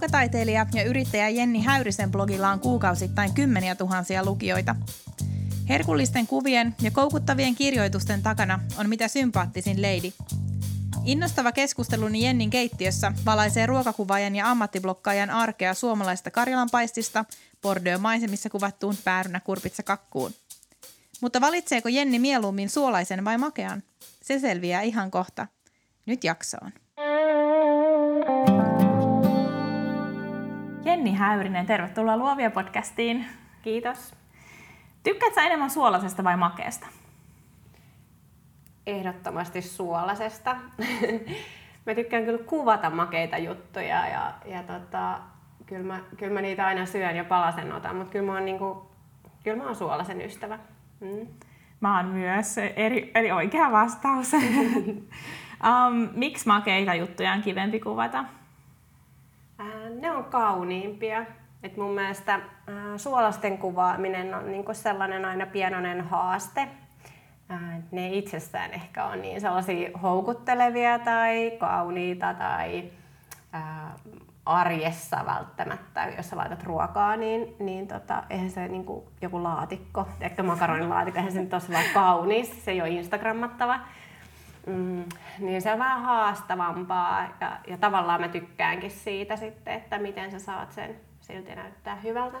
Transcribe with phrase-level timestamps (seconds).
[0.00, 4.76] Ruokataiteilija ja yrittäjä Jenni Häyrisen blogilla on kuukausittain kymmeniä tuhansia lukijoita.
[5.68, 10.12] Herkullisten kuvien ja koukuttavien kirjoitusten takana on mitä sympaattisin leidi.
[11.04, 17.24] Innostava keskusteluni Jennin keittiössä valaisee ruokakuvaajan ja ammattiblokkaajan arkea suomalaista karjalanpaistista
[17.62, 19.40] Bordeaux-maisemissa kuvattuun päärynä
[19.84, 20.32] kakkuun.
[21.20, 23.82] Mutta valitseeko Jenni mieluummin suolaisen vai makean?
[24.22, 25.46] Se selviää ihan kohta.
[26.06, 26.72] Nyt jaksoon.
[30.84, 33.26] Jenni Häyrinen, tervetuloa Luovia podcastiin.
[33.62, 34.14] Kiitos.
[35.02, 36.86] Tykkäätkö enemmän suolasesta vai makeesta?
[38.86, 40.56] Ehdottomasti suolasesta.
[41.86, 45.18] mä tykkään kyllä kuvata makeita juttuja ja, ja tota,
[45.66, 48.90] kyllä, mä, kyllä mä niitä aina syön ja palasen otan, mutta kyllä mä oon, niinku,
[49.44, 50.58] kyllä mä oon suolasen ystävä.
[51.00, 51.26] Mm.
[51.80, 54.32] Mä oon myös eri, eri oikea vastaus.
[55.68, 58.24] um, miksi makeita juttuja on kivempi kuvata?
[60.00, 61.24] Ne on kauniimpia.
[61.62, 62.42] Et mun mielestä äh,
[62.96, 66.68] suolasten kuvaaminen on niinku sellainen aina pienoinen haaste.
[67.50, 67.60] Äh,
[67.90, 72.90] ne itsessään ehkä on niin sellaisia houkuttelevia tai kauniita tai
[73.54, 73.62] äh,
[74.46, 80.08] arjessa välttämättä, jos sä laitat ruokaa, niin, niin tota, eihän se niin kuin joku laatikko,
[80.20, 83.80] ehkä makaronilaatikko, eihän se nyt ole kaunis, se ei ole instagrammattava.
[84.66, 85.04] Mm,
[85.38, 90.38] niin se on vähän haastavampaa ja, ja tavallaan mä tykkäänkin siitä sitten, että miten sä
[90.38, 92.38] saat sen silti näyttää hyvältä.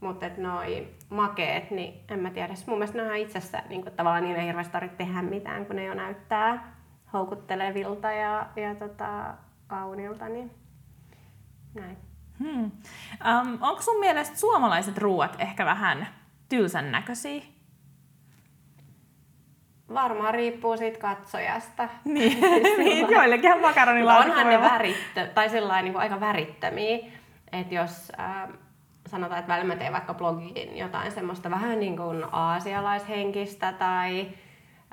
[0.00, 4.24] Mutta noi makeet, niin en mä tiedä, mun mielestä ne on itsessään niin kuin, tavallaan
[4.24, 6.74] niin ei hirveästi tarvitse tehdä mitään, kun ne jo näyttää
[7.12, 9.34] houkuttelevilta ja, ja tota,
[9.66, 10.50] kaunilta, niin
[11.74, 11.96] näin.
[12.38, 12.64] Hmm.
[12.64, 16.06] Um, onko sun mielestä suomalaiset ruuat ehkä vähän
[16.48, 17.42] tylsän näköisiä?
[19.94, 21.88] Varmaan riippuu siitä katsojasta.
[22.04, 22.40] Niin,
[22.78, 24.40] niin joillekin on makaronilaatikko.
[24.40, 26.98] Onhan ne värittö, tai sellainen niin aika värittömiä.
[27.52, 28.48] Että jos äh,
[29.06, 34.28] sanotaan, että välillä mä teen vaikka blogiin jotain semmoista vähän niin kuin aasialaishenkistä tai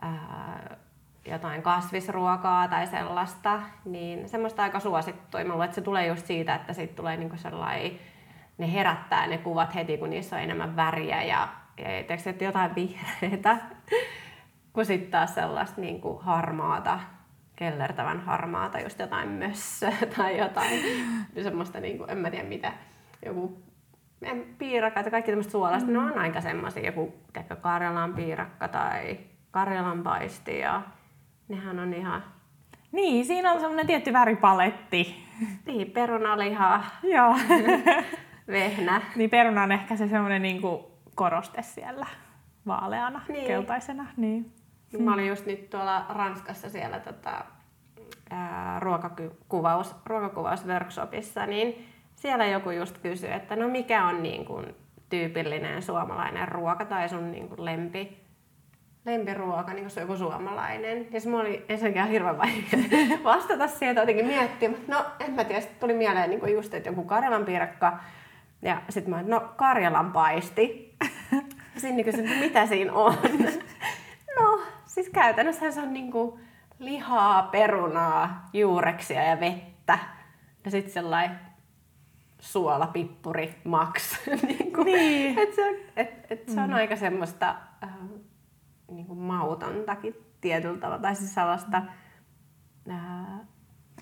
[0.03, 0.77] äh,
[1.25, 5.43] jotain kasvisruokaa tai sellaista, niin semmoista aika suosittua.
[5.43, 7.91] Mä luulen, että se tulee just siitä, että siitä tulee niin kuin sellainen,
[8.57, 11.47] ne herättää ne kuvat heti, kun niissä on enemmän väriä ja,
[11.77, 13.57] ja teekö, että jotain vihreitä
[14.73, 16.99] kun sitten taas sellaista niin kuin harmaata,
[17.55, 20.81] kellertävän harmaata, just jotain mössöä tai jotain
[21.43, 22.73] semmoista, niin kuin, en mä tiedä mitä,
[23.25, 23.61] joku
[24.57, 25.93] piirakka tai kaikki tämmöistä suolasta, mm.
[25.93, 29.19] ne on aika semmoisia, joku teikö, Karjalan piirakka tai
[29.51, 30.81] Karjalan paisti ja
[31.47, 32.23] nehän on ihan...
[32.91, 35.27] Niin, siinä on semmoinen tietty väripaletti.
[35.65, 36.83] Niin, perunaliha.
[37.03, 37.35] Joo.
[38.47, 39.01] Vehnä.
[39.15, 40.61] Niin peruna on ehkä se semmoinen niin
[41.15, 42.05] koroste siellä
[42.67, 43.47] vaaleana, niin.
[43.47, 44.05] keltaisena.
[44.17, 44.51] Niin.
[44.99, 47.45] Mä olin just nyt tuolla Ranskassa siellä tota,
[48.79, 54.75] ruokakuvaus, ruokakuvausworkshopissa, niin siellä joku just kysyi, että no mikä on niin kuin
[55.09, 58.21] tyypillinen suomalainen ruoka tai sun niin kuin lempi,
[59.05, 61.07] lempiruoka, niin kuin se on joku suomalainen.
[61.11, 62.79] Ja se oli ensinnäkin hirveän vaikea
[63.23, 67.03] vastata siihen, jotenkin miettiä, no en mä tiedä, tuli mieleen niin kuin just, että joku
[67.03, 67.99] Karjalan piirakka.
[68.61, 70.95] Ja sitten mä no Karjalan paisti.
[71.77, 73.13] Sinni kysyi, mitä siinä on.
[74.39, 74.59] no,
[74.91, 76.39] Siis käytännössä se on niinku
[76.79, 79.99] lihaa, perunaa, juureksia ja vettä.
[80.65, 81.39] Ja sitten sellainen
[82.39, 84.19] suola, pippuri, maks.
[84.47, 85.39] niinku, niin.
[85.39, 86.75] Et se, et, et se on mm.
[86.75, 87.89] aika semmoista äh,
[88.91, 91.01] niinku mautontakin tietyllä tavalla.
[91.01, 91.81] Tai siis sellaista
[92.89, 92.97] äh,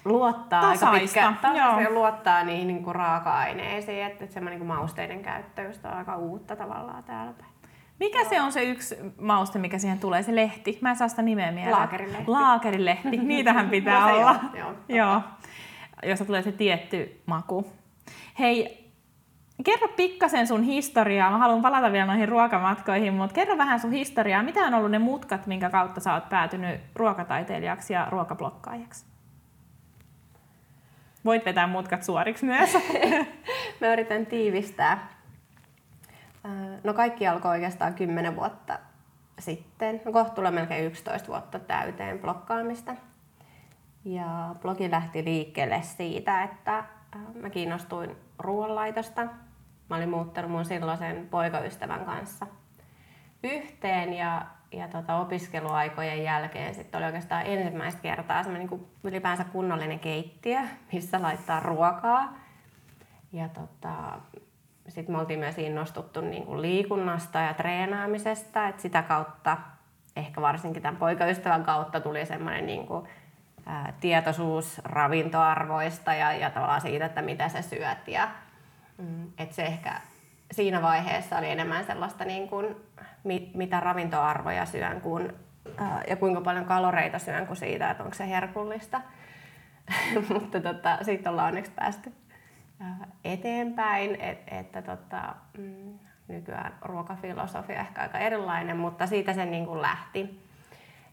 [0.06, 0.90] luottaa Tasaista.
[0.90, 4.04] aika pitkä, tasaista ja luottaa niihin niinku raaka-aineisiin.
[4.04, 7.59] Että et semmoinen niinku mausteiden käyttö just on aika uutta tavallaan täällä päin.
[8.00, 10.78] Mikä se on se yksi mauste, mikä siihen tulee, se lehti?
[10.82, 11.76] Mä en saa sitä nimeä mieleen.
[11.76, 12.24] Laakerilehti.
[12.28, 14.40] Laakerilehti, niitähän pitää no, olla.
[14.54, 15.22] Joo, joo, joo.
[16.04, 17.72] Jossa tulee se tietty maku.
[18.40, 18.90] Hei,
[19.64, 21.32] kerro pikkasen sun historiaa.
[21.32, 24.44] Mä haluan palata vielä noihin ruokamatkoihin, mutta kerro vähän sun historiaa.
[24.44, 29.06] Mitä on ollut ne mutkat, minkä kautta sä oot päätynyt ruokataiteilijaksi ja ruokablokkaajaksi?
[31.26, 32.74] Voit vetää mutkat suoriksi myös.
[33.82, 35.19] Mä yritän tiivistää.
[36.84, 38.80] No kaikki alkoi oikeastaan 10 vuotta
[39.40, 40.02] sitten.
[40.06, 42.96] No kohta tulee melkein 11 vuotta täyteen blokkaamista.
[44.06, 46.84] Ja blogi lähti liikkeelle siitä, että
[47.36, 49.28] mä kiinnostuin ruoanlaitosta
[49.90, 52.48] mä olin muuttanut mun silloisen poikaystävän kanssa
[53.44, 60.00] yhteen ja, ja tota, opiskeluaikojen jälkeen sitten oli oikeastaan ensimmäistä kertaa semmoinen niin ylipäänsä kunnollinen
[60.00, 60.60] keittiö,
[60.94, 62.34] missä laittaa ruokaa.
[63.32, 64.20] Ja tota,
[64.90, 69.58] sitten me oltiin myös innostuttu niin kuin liikunnasta ja treenaamisesta, että sitä kautta,
[70.16, 73.08] ehkä varsinkin tämän poikaystävän kautta tuli semmoinen niin kuin,
[74.00, 78.08] tietoisuus ravintoarvoista ja, ja tavallaan siitä, että mitä sä syöt.
[78.08, 78.28] Ja,
[78.98, 80.02] mm, että se ehkä
[80.52, 82.76] siinä vaiheessa oli enemmän sellaista, niin kuin,
[83.24, 85.02] mit, mitä ravintoarvoja syön
[85.78, 89.02] ää, ja kuinka paljon kaloreita syön kuin siitä, että onko se herkullista.
[90.34, 92.14] Mutta tota, siitä ollaan onneksi päästy
[93.24, 99.82] eteenpäin, et, että tota, mm, nykyään ruokafilosofia ehkä aika erilainen, mutta siitä se niin kuin
[99.82, 100.50] lähti.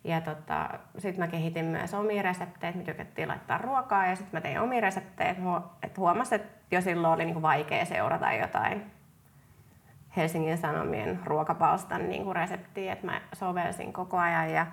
[0.04, 0.68] Ja tota,
[0.98, 4.80] sitten mä kehitin myös omia reseptejä, me tykättiin laittaa ruokaa ja sitten mä tein omia
[4.80, 5.30] reseptejä,
[5.82, 8.90] että huomasin, että jo silloin oli niin kuin vaikea seurata jotain
[10.16, 14.66] Helsingin Sanomien ruokapalstan niin kuin reseptiä, että mä sovelsin koko ajan ja,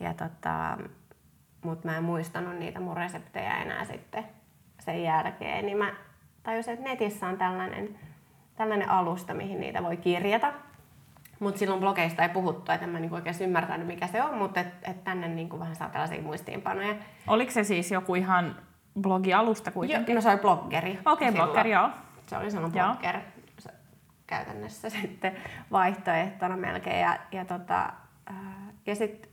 [0.00, 0.78] ja tota,
[1.64, 4.24] mutta mä en muistanut niitä mun reseptejä enää sitten
[4.80, 5.92] sen jälkeen, niin mä
[6.42, 7.98] tajusin, että netissä on tällainen,
[8.56, 10.52] tällainen alusta, mihin niitä voi kirjata.
[11.38, 14.60] Mutta silloin blogeista ei puhuttu, että en mä niinku oikein ymmärtänyt, mikä se on, mutta
[14.60, 16.94] et, et tänne niinku vähän saa tällaisia muistiinpanoja.
[17.26, 18.56] Oliko se siis joku ihan
[19.00, 20.12] blogialusta kuitenkin?
[20.12, 20.98] Jo, no se oli bloggeri.
[21.06, 21.90] Okei, okay, bloggeri, joo.
[22.26, 23.20] Se oli sellainen blogger
[24.26, 25.36] käytännössä sitten
[25.70, 27.00] vaihtoehtona melkein.
[27.00, 27.92] Ja, ja, tota,
[28.86, 29.30] ja sitten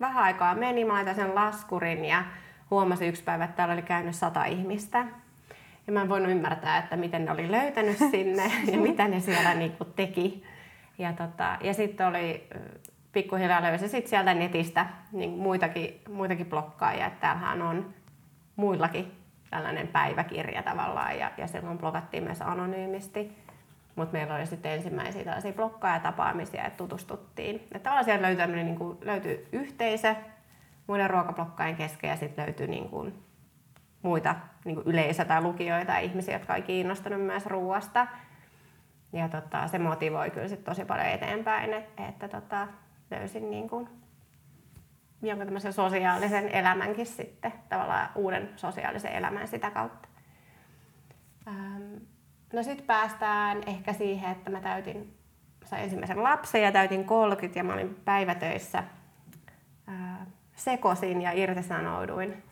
[0.00, 2.24] vähän aikaa meni, mä sen laskurin ja
[2.70, 5.06] huomasin yksi päivä, että täällä oli käynyt sata ihmistä.
[5.88, 9.54] Ja mä en voinut ymmärtää, että miten ne oli löytänyt sinne ja mitä ne siellä
[9.54, 10.44] niinku teki.
[10.98, 12.48] Ja, tota, ja sitten oli
[13.12, 17.06] pikkuhiljaa löysi sit sieltä netistä niin muitakin, muitakin blokkaajia.
[17.06, 17.94] Että täällähän on
[18.56, 19.12] muillakin
[19.50, 23.32] tällainen päiväkirja tavallaan ja, ja silloin blokattiin myös anonyymisti.
[23.96, 27.56] Mutta meillä oli sitten ensimmäisiä tällaisia blokkaajatapaamisia, että tutustuttiin.
[27.56, 30.14] Että tavallaan siellä löytyi, niin kuin, löytyi yhteisö
[30.86, 33.27] muiden ruokablokkaajien kesken ja sitten löytyi niin kuin,
[34.02, 34.34] muita
[34.64, 38.06] niin yleisö- tai lukijoita ja ihmisiä, jotka on kiinnostunut myös ruoasta.
[39.12, 42.68] Ja tota, se motivoi kyllä sit tosi paljon eteenpäin, että, että tota,
[43.10, 43.88] löysin niin kuin
[45.22, 50.08] jonkun tämmöisen sosiaalisen elämänkin sitten, tavallaan uuden sosiaalisen elämän sitä kautta.
[51.48, 51.94] Ähm,
[52.52, 55.14] no sitten päästään ehkä siihen, että mä täytin,
[55.64, 58.84] sain ensimmäisen lapsen ja täytin 30 ja mä olin päivätöissä.
[59.88, 62.42] Äh, sekosin ja irtisanouduin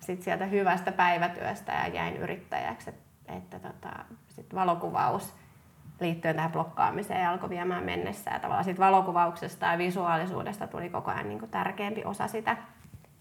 [0.00, 2.90] sit sieltä hyvästä päivätyöstä ja jäin yrittäjäksi.
[2.90, 3.90] Että, että tota,
[4.28, 5.34] sit valokuvaus
[6.00, 8.30] liittyen tähän blokkaamiseen alkoi viemään mennessä.
[8.30, 12.56] Ja tavallaan sit valokuvauksesta ja visuaalisuudesta tuli koko ajan niin tärkeämpi osa sitä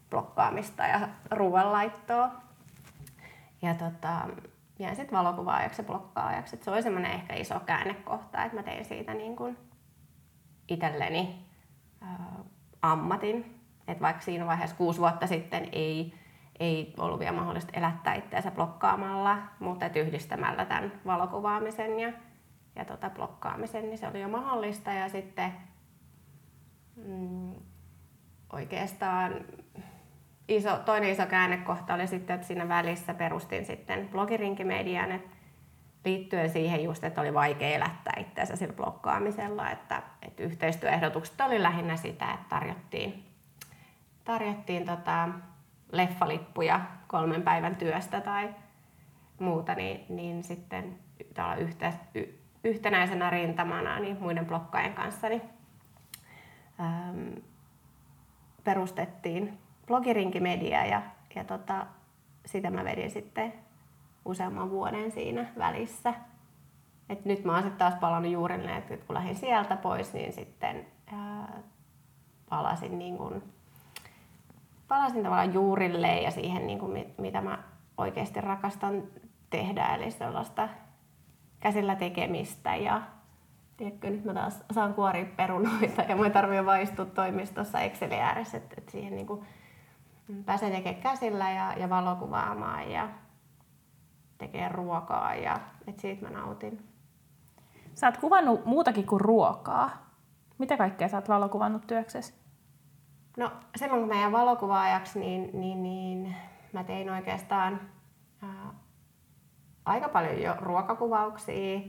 [0.09, 2.31] blokkaamista ja ruoanlaittoa.
[3.61, 4.27] Ja tota,
[4.79, 6.55] jäin sitten valokuvaajaksi ja blokkaajaksi.
[6.55, 9.57] Et se oli semmoinen ehkä iso käännekohta, että mä tein siitä niin kuin
[10.67, 11.45] itselleni
[12.01, 12.33] ää,
[12.81, 13.61] ammatin.
[13.87, 16.13] Et vaikka siinä vaiheessa kuusi vuotta sitten ei
[16.59, 22.13] ei ollut vielä mahdollista elättää itseänsä blokkaamalla, mutta et yhdistämällä tämän valokuvaamisen ja,
[22.75, 24.91] ja tota blokkaamisen, niin se oli jo mahdollista.
[24.91, 25.53] Ja sitten
[26.95, 27.55] mm,
[28.53, 29.33] oikeastaan
[30.47, 35.37] iso, toinen iso käännekohta oli sitten, että siinä välissä perustin sitten blogirinkimedian, että
[36.05, 41.95] liittyen siihen just, että oli vaikea elättää itseänsä sillä blokkaamisella, että, että yhteistyöehdotukset oli lähinnä
[41.97, 43.25] sitä, että tarjottiin,
[44.23, 45.29] tarjottiin tota,
[45.91, 48.55] leffalippuja kolmen päivän työstä tai
[49.39, 50.99] muuta, niin, niin sitten
[51.57, 52.23] yhte, y,
[52.63, 55.41] yhtenäisenä rintamana niin muiden blokkaajien kanssa niin,
[56.79, 57.41] äm,
[58.63, 61.01] perustettiin blogirinkimedia ja,
[61.35, 61.85] ja tota,
[62.45, 63.53] sitä mä vedin sitten
[64.25, 66.13] useamman vuoden siinä välissä.
[67.09, 70.85] Et nyt mä oon sitten taas palannut juurille, että kun lähdin sieltä pois, niin sitten
[71.13, 71.63] ää,
[72.49, 73.43] palasin niin kun
[74.87, 77.63] palasin tavallaan juurille ja siihen, niin kuin, mitä mä
[77.97, 79.03] oikeasti rakastan
[79.49, 80.69] tehdä, eli sellaista
[81.59, 83.01] käsillä tekemistä ja
[83.77, 88.75] tiedätkö, nyt mä taas saan kuoria perunoita ja mä tarvitse vaistua toimistossa Excelin ääressä, että,
[88.77, 89.45] että siihen niin kuin
[90.45, 93.09] pääsee tekemään käsillä ja, ja valokuvaamaan ja
[94.37, 96.87] tekee ruokaa ja että siitä mä nautin.
[97.93, 100.07] Sä oot kuvannut muutakin kuin ruokaa.
[100.57, 102.33] Mitä kaikkea sä oot valokuvannut työksesi?
[103.37, 106.35] No silloin kun mä jäin valokuvaajaksi, niin, niin, niin
[106.73, 107.81] mä tein oikeastaan
[108.43, 108.73] ää,
[109.85, 111.79] aika paljon jo ruokakuvauksia.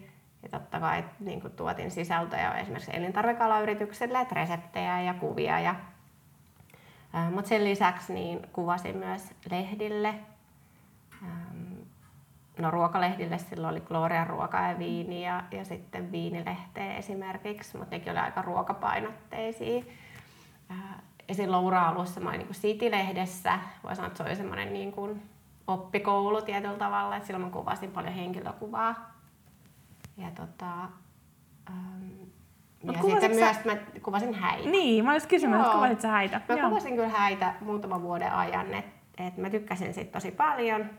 [0.42, 5.60] Ja totta kai niin kuin tuotin sisältöjä esimerkiksi elintarvikalayrityksille, että reseptejä ja kuvia.
[5.60, 5.74] Ja,
[7.34, 10.14] mutta sen lisäksi niin kuvasin myös lehdille.
[11.22, 11.72] Ähm,
[12.58, 18.10] no ruokalehdille silloin oli Gloria ruoka ja viini ja, ja sitten viinilehteä esimerkiksi, mutta nekin
[18.10, 19.84] oli aika ruokapainotteisia.
[21.28, 25.22] Ja silloin ura-alussa mä olin niin City-lehdessä, voi sanoa, että se oli semmoinen niin kuin
[25.66, 29.14] oppikoulu tietyllä tavalla, että silloin mä kuvasin paljon henkilökuvaa.
[30.16, 30.74] Ja tota,
[31.70, 32.28] ähm,
[32.82, 34.68] Mut ja sitten sä- myös mä kuvasin häitä.
[34.68, 36.40] Niin, mä olisin kysynyt, että kuvasit sä häitä.
[36.48, 36.68] Mä Joo.
[36.68, 40.90] kuvasin kyllä häitä muutaman vuoden ajan, että et mä tykkäsin siitä tosi paljon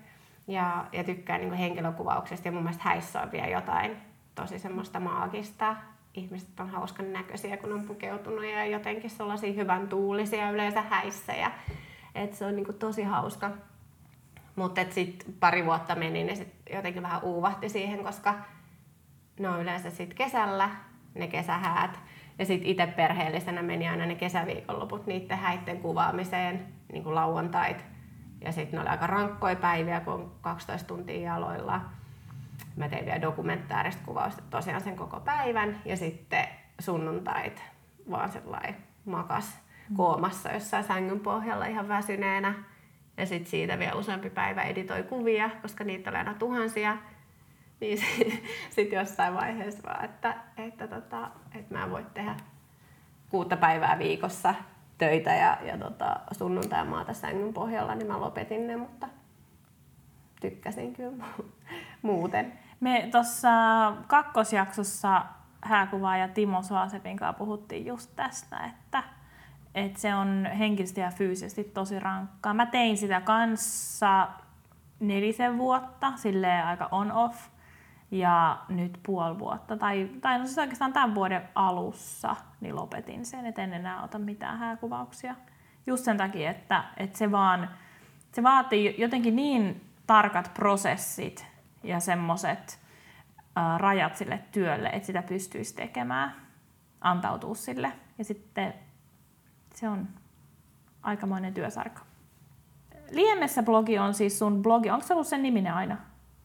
[0.48, 3.98] ja, ja tykkään niinku henkilökuvauksesta ja mun mielestä häissä on vielä jotain
[4.36, 5.76] tosi semmoista maagista.
[6.14, 11.52] Ihmiset on hauskan näköisiä, kun on pukeutunut ja jotenkin sellaisia hyvän tuulisia yleensä häissä ja
[12.16, 13.52] et se on niinku tosi hauska.
[14.56, 18.36] Mutta sitten pari vuotta meni, niin sit jotenkin vähän uuvahti siihen, koska
[19.40, 20.70] ne on yleensä sitten kesällä,
[21.16, 22.00] ne kesähäät.
[22.40, 27.86] Ja sitten itse perheellisenä meni aina ne kesäviikonloput niiden häitten kuvaamiseen, niin kuin lauantait.
[28.42, 31.82] Ja sitten ne oli aika rankkoja päiviä, kun on 12 tuntia jaloilla.
[32.76, 35.82] Mä tein vielä dokumentaarista kuvausta tosiaan sen koko päivän.
[35.86, 36.48] Ja sitten
[36.80, 37.64] sunnuntait
[38.12, 38.76] vaan sellainen
[39.06, 39.60] makas
[39.98, 42.54] koomassa jossain sängyn pohjalla ihan väsyneenä.
[43.18, 46.98] Ja sitten siitä vielä useampi päivä editoi kuvia, koska niitä oli aina tuhansia.
[47.80, 47.98] Niin
[48.76, 52.36] sitten jossain vaiheessa vaan, että, että, tota, että mä en voi tehdä
[53.30, 54.56] kuutta päivää viikossa
[54.98, 59.08] töitä ja, ja tota, sunnuntai maata sängyn pohjalla, niin mä lopetin ne, mutta
[60.42, 61.26] tykkäsin kyllä
[62.02, 62.54] muuten.
[62.80, 63.50] Me tuossa
[64.08, 65.26] kakkosjaksossa
[65.62, 69.04] hääkuvaaja Timo Soasepin kanssa puhuttiin just tästä, että,
[69.76, 72.54] että se on henkisesti ja fyysisesti tosi rankkaa.
[72.54, 74.28] Mä tein sitä kanssa
[75.00, 77.48] nelisen vuotta, silleen aika on-off,
[78.12, 83.46] ja nyt puoli vuotta, tai, tai no siis oikeastaan tämän vuoden alussa, niin lopetin sen,
[83.46, 85.36] et en enää ota mitään hääkuvauksia.
[85.88, 87.70] Just sen takia, että, että se vaan,
[88.32, 91.48] se vaatii jotenkin niin tarkat prosessit
[91.84, 92.80] ja semmoiset
[93.78, 96.36] rajat sille työlle, että sitä pystyisi tekemään,
[97.02, 97.92] antautuu sille.
[98.18, 98.74] Ja sitten
[99.76, 100.08] se on
[101.04, 102.02] aikamoinen työsarka.
[103.12, 104.90] Liemessä blogi on siis sun blogi.
[104.90, 105.98] Onko se ollut sen niminen aina?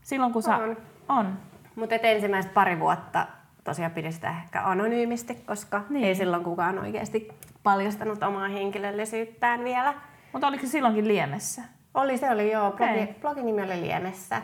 [0.03, 0.57] Silloin kun sä...
[0.57, 0.77] On.
[1.09, 1.39] On.
[1.77, 3.27] Mutta ensimmäiset pari vuotta
[3.65, 6.05] tosiaan pidin sitä ehkä anonyymisti, koska Niin.
[6.05, 7.29] ei silloin kukaan oikeasti
[7.63, 9.95] paljastanut omaa henkilöllisyyttään vielä.
[10.33, 11.63] Mutta oliko se silloinkin Liemessä?
[11.95, 13.15] Oli, se oli joo, blogi, Okei.
[13.21, 14.43] blogin nimi oli Liemessä,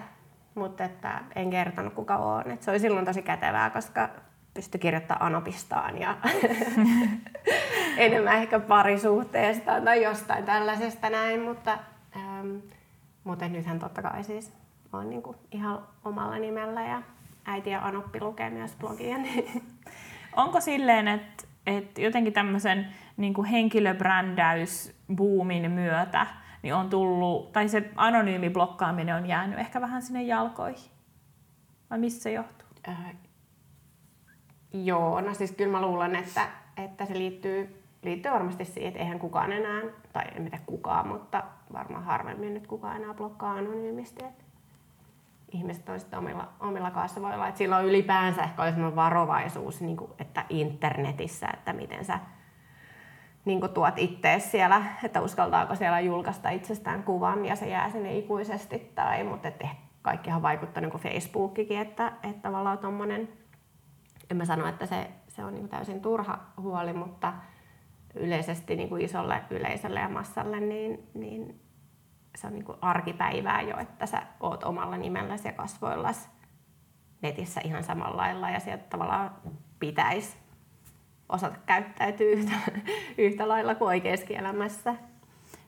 [0.55, 2.51] mutta että en kertonut kuka on.
[2.51, 4.09] Et se oli silloin tosi kätevää, koska
[4.55, 6.17] pystyi kirjoittamaan anopistaan ja
[7.97, 11.79] enemmän ehkä parisuhteesta tai jostain tällaisesta näin, mutta,
[12.17, 12.57] ähm,
[13.25, 14.53] mutta nythän totta kai siis
[14.93, 17.03] on niinku ihan omalla nimellä ja
[17.45, 19.19] äiti ja Anoppi lukee myös blogia.
[19.19, 19.47] Niin
[20.37, 26.27] Onko silleen, että, että jotenkin tämmöisen niin kuin henkilöbrändäysbuumin myötä
[26.63, 30.91] niin on tullut, tai se anonyymi blokkaaminen on jäänyt ehkä vähän sinne jalkoihin?
[31.91, 32.69] Vai mistä se johtuu?
[32.89, 33.17] Äh,
[34.73, 39.19] joo, no siis kyllä mä luulen, että, että se liittyy, liittyy varmasti siihen, että eihän
[39.19, 44.25] kukaan enää, tai en tiedä kukaan, mutta varmaan harvemmin nyt kukaan enää blokkaa anonyymisti.
[44.25, 44.45] Että
[45.53, 47.49] ihmiset on sitten omilla, omilla kasvoilla.
[47.49, 52.19] Et silloin ylipäänsä ehkä sellainen varovaisuus, niin kuin, että internetissä, että miten sä
[53.45, 58.93] niin tuot ittees siellä, että uskaltaako siellä julkaista itsestään kuvan ja se jää sinne ikuisesti.
[58.95, 63.29] Tai, mutta et ehkä kaikkihan vaikuttaa niin Facebookikin, että, että tavallaan tommonen,
[64.31, 67.33] en mä sano, että se, se on niin täysin turha huoli, mutta
[68.15, 71.61] yleisesti niin kuin isolle yleisölle ja massalle, niin, niin
[72.37, 76.29] se on niin kuin arkipäivää jo, että sä oot omalla nimelläsi ja kasvoillasi
[77.23, 79.35] netissä ihan samalla lailla ja sieltä tavallaan
[79.79, 80.37] pitäisi
[81.33, 82.53] osata käyttäytyä yhtä,
[83.19, 84.95] yhtä lailla kuin oikeassa elämässä.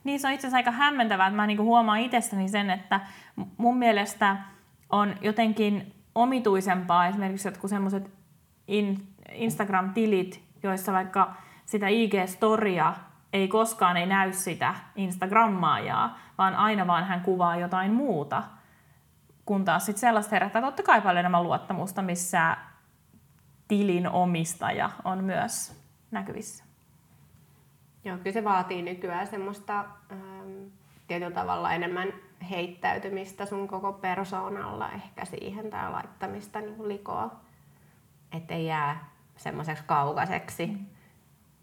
[0.04, 3.00] Niin se on itse asiassa aika hämmentävää, että mä niinku huomaan itsestäni sen, että
[3.57, 4.37] mun mielestä
[4.90, 8.11] on jotenkin omituisempaa esimerkiksi jotkut semmoiset
[8.69, 11.35] in, Instagram-tilit, joissa vaikka
[11.66, 12.92] sitä IG-storia
[13.33, 18.42] ei koskaan ei näy sitä Instagrammaajaa, vaan aina vaan hän kuvaa jotain muuta.
[19.47, 22.57] Kun taas sit sellaista herättää totta kai paljon enemmän luottamusta, missä
[23.73, 26.64] tilin omistaja on myös näkyvissä.
[28.05, 30.67] Joo, kyllä se vaatii nykyään semmoista ähm,
[31.07, 32.09] tietyllä tavalla enemmän
[32.50, 37.41] heittäytymistä sun koko persoonalla ehkä siihen tai laittamista niin likoa,
[38.33, 40.87] ettei jää semmoiseksi kaukaiseksi mm.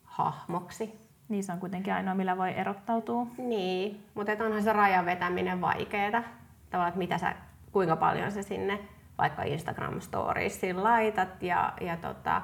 [0.03, 0.99] hahmoksi.
[1.29, 3.27] Niin se on kuitenkin ainoa, millä voi erottautua.
[3.37, 6.23] Niin, mutta onhan se rajan vetäminen vaikeeta.
[6.69, 7.35] Tavallaan, että mitä sä,
[7.71, 8.79] kuinka paljon sä sinne
[9.19, 12.41] vaikka Instagram Storiesiin laitat ja, ja, tota,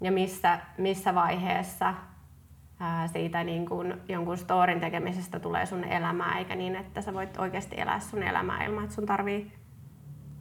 [0.00, 1.94] ja missä, missä vaiheessa
[2.80, 7.38] ää, siitä niin kun jonkun storin tekemisestä tulee sun elämää, eikä niin, että sä voit
[7.38, 9.52] oikeasti elää sun elämää ilman, että sun tarvii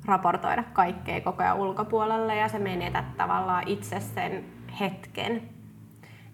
[0.05, 4.45] raportoida kaikkea koko ajan ulkopuolelle ja se menetät tavallaan itse sen
[4.79, 5.49] hetken.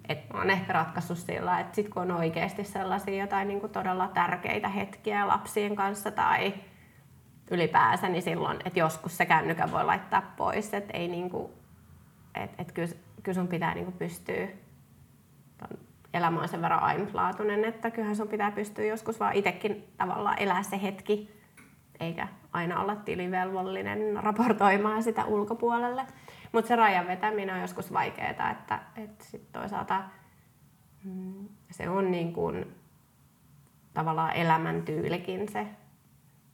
[0.10, 4.08] Et mä oon ehkä ratkaissut sillä, että sit kun on oikeasti sellaisia jotain niin todella
[4.08, 6.54] tärkeitä hetkiä lapsien kanssa tai
[7.52, 10.74] ylipäänsä, niin silloin, että joskus se kännykän voi laittaa pois.
[10.74, 11.52] Että ei niin kuin,
[12.36, 12.90] et, et kyllä,
[13.24, 14.48] kyllä sun pitää niin kuin pystyä
[16.16, 20.64] elämä on sen verran ainutlaatuinen, että kyllähän sun pitää pystyä joskus vaan itsekin tavallaan elää
[20.64, 21.42] se hetki,
[22.00, 26.06] eikä aina olla tilivelvollinen raportoimaan sitä ulkopuolelle.
[26.52, 30.04] Mutta se rajan vetäminen on joskus vaikeaa, että, että sit toisaalta
[31.04, 32.76] mm, se on niin kuin
[33.94, 35.68] tavallaan elämäntyylikin se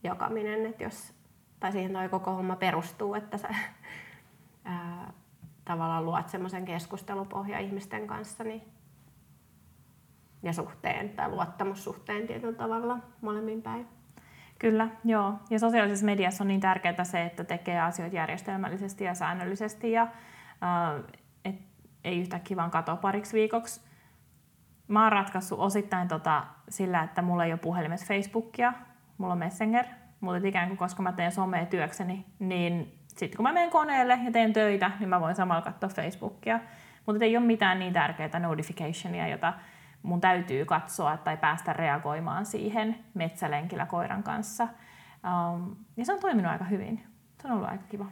[0.03, 1.13] jakaminen, että jos,
[1.59, 3.49] tai siihen toi koko homma perustuu, että sä
[4.65, 5.13] ää,
[5.65, 8.61] tavallaan luot semmoisen keskustelupohja ihmisten kanssa, niin
[10.43, 13.87] ja suhteen tai luottamussuhteen tietyllä tavalla molemmin päin.
[14.59, 15.33] Kyllä, joo.
[15.49, 21.03] Ja sosiaalisessa mediassa on niin tärkeää se, että tekee asioita järjestelmällisesti ja säännöllisesti ja äh,
[21.45, 21.55] et,
[22.03, 23.81] ei yhtäkkiä vaan katoa pariksi viikoksi.
[24.87, 28.73] Mä oon ratkaissut osittain tota sillä, että mulla ei ole puhelimessa Facebookia,
[29.21, 29.85] mulla on Messenger,
[30.19, 34.31] mutta ikään kuin koska mä teen somea työkseni, niin sitten kun mä menen koneelle ja
[34.31, 36.59] teen töitä, niin mä voin samalla katsoa Facebookia.
[37.05, 39.53] Mutta ei ole mitään niin tärkeää notificationia, jota
[40.03, 44.63] mun täytyy katsoa tai päästä reagoimaan siihen metsälenkillä koiran kanssa.
[45.53, 47.03] Um, ja se on toiminut aika hyvin.
[47.41, 48.05] Se on ollut aika kiva.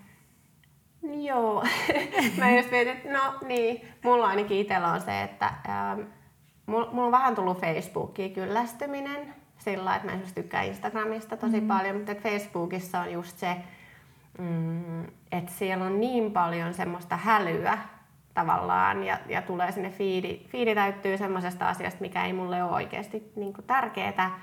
[1.22, 1.64] Joo.
[2.40, 6.02] mä just mietin, että no niin, mulla ainakin itsellä on se, että ähm,
[6.66, 11.68] mulla, on vähän tullut Facebookiin kyllästyminen sillä että mä esimerkiksi tykkään Instagramista tosi mm.
[11.68, 13.58] paljon, mutta Facebookissa on just se,
[14.38, 17.78] mm, että siellä on niin paljon semmoista hälyä
[18.34, 23.32] tavallaan ja, ja tulee sinne fiidi, fiidi täyttyy semmoisesta asiasta, mikä ei mulle ole oikeasti
[23.36, 24.40] niin tärkeää.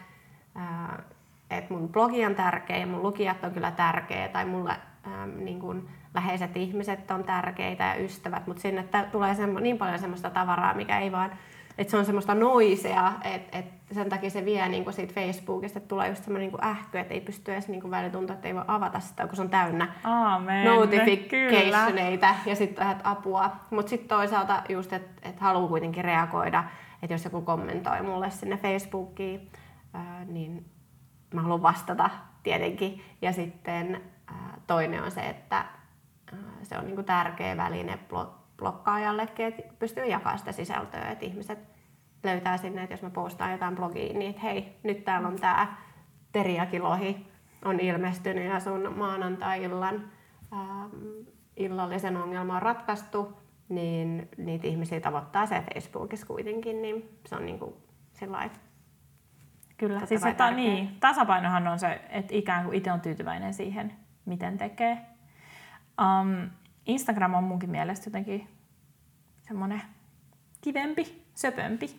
[1.51, 5.89] Että mun blogi on tärkeä mun lukijat on kyllä tärkeä tai mulle ähm, niin kuin
[6.15, 10.99] läheiset ihmiset on tärkeitä ja ystävät, mutta sinne tulee semmo, niin paljon semmoista tavaraa, mikä
[10.99, 11.31] ei vaan
[11.79, 15.89] että se on semmoista noisea, että et sen takia se vie niinku siitä Facebookista, että
[15.89, 18.65] tulee just semmoinen niinku ähky, että ei pysty edes niinku välillä tuntua, että ei voi
[18.69, 20.65] avata sitä, kun se on täynnä Aamen.
[20.65, 23.51] notificationeita ja sitten että apua.
[23.71, 26.65] Mutta sitten toisaalta just, että et haluaa kuitenkin reagoida,
[27.03, 29.51] että jos joku kommentoi mulle sinne Facebookiin,
[29.95, 30.65] ää, niin
[31.35, 32.11] mä haluan vastata
[32.43, 33.05] tietenkin.
[33.23, 37.99] Ja sitten ää, toinen on se, että ää, se on niinku tärkeä väline
[38.59, 41.59] blokkaajallekin, että pystyy jakamaan sitä sisältöä, että ihmiset
[42.25, 45.77] löytää sinne, että jos mä postaan jotain blogiin, niin että hei, nyt täällä on tämä
[46.33, 47.27] teriakilohi
[47.65, 50.11] on ilmestynyt ja sun maanantai-illan
[50.53, 50.91] ähm,
[51.57, 53.37] illallisen ongelma on ratkaistu,
[53.69, 57.75] niin niitä ihmisiä tavoittaa se Facebookissa kuitenkin, niin se on niin kuin
[58.13, 58.51] sillä
[59.77, 63.93] Kyllä, siis että, niin, tasapainohan on se, että ikään kuin itse on tyytyväinen siihen,
[64.25, 64.99] miten tekee.
[66.01, 66.51] Um,
[66.87, 68.49] Instagram on munkin mielestä jotenkin
[69.41, 69.83] semmoinen
[70.61, 71.91] kivempi, söpömpi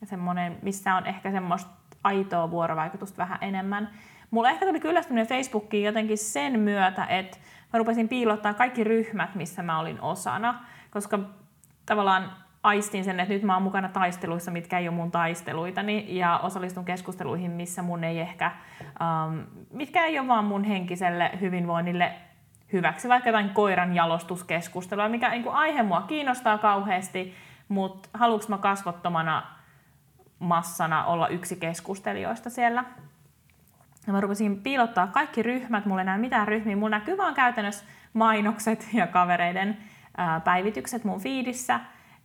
[0.00, 1.70] ja semmoinen, missä on ehkä semmoista
[2.04, 3.90] aitoa vuorovaikutusta vähän enemmän.
[4.30, 7.38] Mulla ehkä tuli kyllästyminen Facebookiin jotenkin sen myötä, että
[7.72, 11.18] mä rupesin piilottaa kaikki ryhmät, missä mä olin osana, koska
[11.86, 16.38] tavallaan aistin sen, että nyt mä oon mukana taisteluissa, mitkä ei ole mun taisteluitani, ja
[16.38, 22.12] osallistun keskusteluihin, missä mun ei ehkä, um, mitkä ei ole vaan mun henkiselle hyvinvoinnille
[22.72, 27.34] hyväksi, vaikka jotain koiran jalostuskeskustelua, mikä niin kuin aihe mua kiinnostaa kauheasti,
[27.68, 29.42] mutta haluanko mä kasvottomana
[30.38, 32.84] massana olla yksi keskustelijoista siellä.
[34.06, 37.84] Ja mä rupesin piilottaa kaikki ryhmät, mulla ei näy mitään ryhmiä, mulla näkyy vaan käytännössä
[38.12, 39.76] mainokset ja kavereiden
[40.44, 41.80] päivitykset mun feedissä.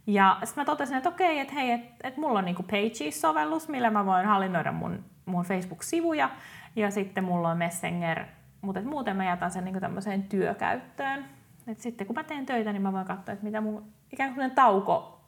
[0.07, 3.89] Ja sitten mä totesin, että okei, että hei, että et mulla on niinku Pages-sovellus, millä
[3.89, 6.29] mä voin hallinnoida mun, mun Facebook-sivuja.
[6.75, 8.25] Ja sitten mulla on Messenger
[8.63, 11.25] mutta muuten mä jätän sen niin tämmöiseen työkäyttöön.
[11.67, 14.51] Et sitten kun mä teen töitä, niin mä voin katsoa, että mitä mun ikään kuin
[14.51, 15.21] tauko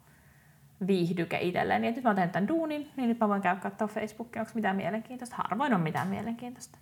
[0.86, 1.82] viihdyke itselleen.
[1.82, 4.76] Niin, nyt mä teen tämän duunin, niin nyt mä voin käydä katsoa Facebookia, onko mitään
[4.76, 5.36] mielenkiintoista.
[5.36, 6.78] Harvoin on mitään mielenkiintoista.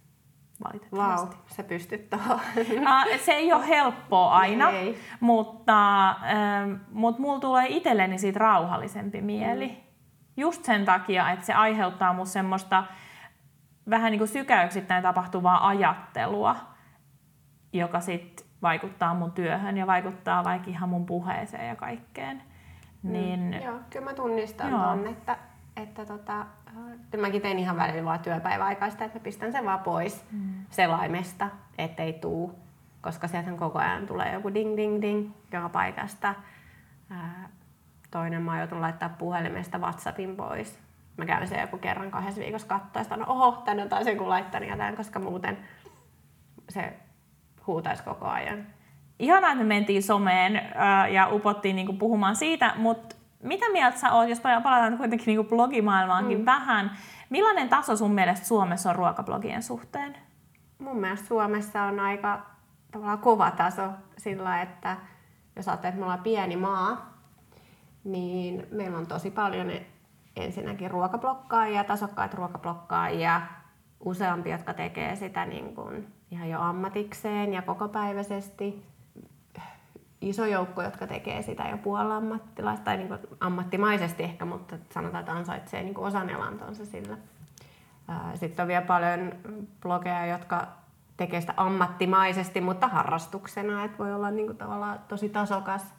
[0.65, 2.41] Vau, wow, sä pystyt tuohon.
[3.25, 4.99] se ei ole helppoa aina, ei.
[5.21, 9.69] mutta, ähm, mutta mulla tulee itselleni siitä rauhallisempi mieli.
[9.69, 9.75] Mm.
[10.37, 12.85] Just sen takia, että se aiheuttaa mun semmoista
[13.91, 16.57] vähän niin kuin sykäyksittäin tapahtuvaa ajattelua,
[17.73, 22.43] joka sitten vaikuttaa mun työhön ja vaikuttaa vaikka ihan mun puheeseen ja kaikkeen.
[23.03, 23.13] Mm.
[23.13, 24.85] Niin, mm, joo, kyllä mä tunnistan joo.
[24.85, 25.37] ton, että,
[25.77, 30.25] että tota, äh, mäkin tein ihan välillä vaan työpäiväaikaista, että mä pistän sen vaan pois
[30.33, 30.67] mm.
[30.71, 32.59] selaimesta, ettei tuu,
[33.01, 36.35] koska sieltä koko ajan tulee joku ding ding ding joka paikasta.
[37.11, 37.49] Ää,
[38.11, 40.84] toinen mä oon joutunut laittaa puhelimesta WhatsAppin pois
[41.17, 44.69] mä käyn sen joku kerran kahdessa viikossa katsoa ja oho, tänne on taas joku laittanut
[44.69, 45.59] tämän, koska muuten
[46.69, 46.93] se
[47.67, 48.67] huutaisi koko ajan.
[49.19, 50.61] Ihanaa, että me mentiin someen
[51.13, 56.39] ja upottiin niinku puhumaan siitä, mutta mitä mieltä sä oot, jos palataan kuitenkin niinku blogimaailmaankin
[56.39, 56.45] mm.
[56.45, 56.91] vähän,
[57.31, 60.17] millainen taso sun mielestä Suomessa on ruokablogien suhteen?
[60.79, 62.47] Mun mielestä Suomessa on aika
[62.93, 64.97] tavallaan kova taso sillä, että
[65.57, 67.15] jos ajattelee, että me ollaan pieni maa,
[68.05, 69.73] niin meillä on tosi paljon
[70.37, 73.41] ensinnäkin ruokablokkaajia, tasokkaita ruokablokkaajia,
[74.01, 78.87] useampi, jotka tekee sitä niin kuin ihan jo ammatikseen ja kokopäiväisesti.
[80.21, 85.33] Iso joukko, jotka tekee sitä jo puolammattilaista tai niin kuin ammattimaisesti ehkä, mutta sanotaan, että
[85.33, 87.17] ansaitsee niin kuin osan elantonsa sillä.
[88.35, 89.33] Sitten on vielä paljon
[89.81, 90.67] blogeja, jotka
[91.17, 95.95] tekee sitä ammattimaisesti, mutta harrastuksena, että voi olla niin kuin tavallaan tosi tasokas,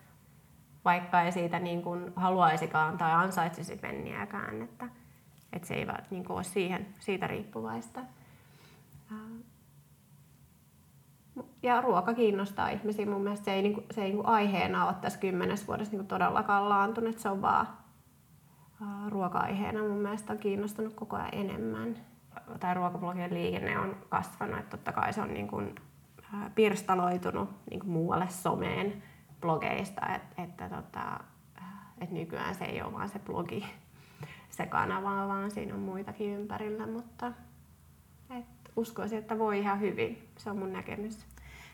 [0.85, 4.89] vaikka ei siitä niin kuin haluaisikaan tai ansaitsisi penniäkään, että,
[5.53, 7.99] että se ei niin kuin ole siihen, siitä riippuvaista.
[11.63, 13.05] Ja ruoka kiinnostaa ihmisiä.
[13.05, 15.91] Mun mielestä se ei, niin kuin, se ei niin kuin aiheena ole tässä kymmenes vuodessa
[15.91, 17.19] niin kuin todellakaan laantunut.
[17.19, 17.67] Se on vaan
[19.09, 21.97] ruoka-aiheena mun mielestä on kiinnostunut koko ajan enemmän
[22.59, 25.75] tai ruokablogien liikenne on kasvanut, että totta kai se on niin kuin,
[26.55, 29.03] pirstaloitunut niin kuin muualle someen
[29.45, 31.19] blogeista, että, että, tota,
[32.01, 33.65] että nykyään se ei ole vaan se blogi,
[34.49, 37.31] se kanava, vaan siinä on muitakin ympärillä, mutta
[38.37, 40.29] et uskoisin, että voi ihan hyvin.
[40.37, 41.25] Se on mun näkemys.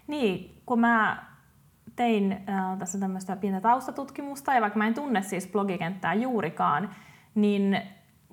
[0.08, 1.26] Niin, kun mä
[1.96, 6.90] tein äh, tässä tämmöistä pientä taustatutkimusta, ja vaikka mä en tunne siis blogikenttää juurikaan,
[7.36, 7.82] niin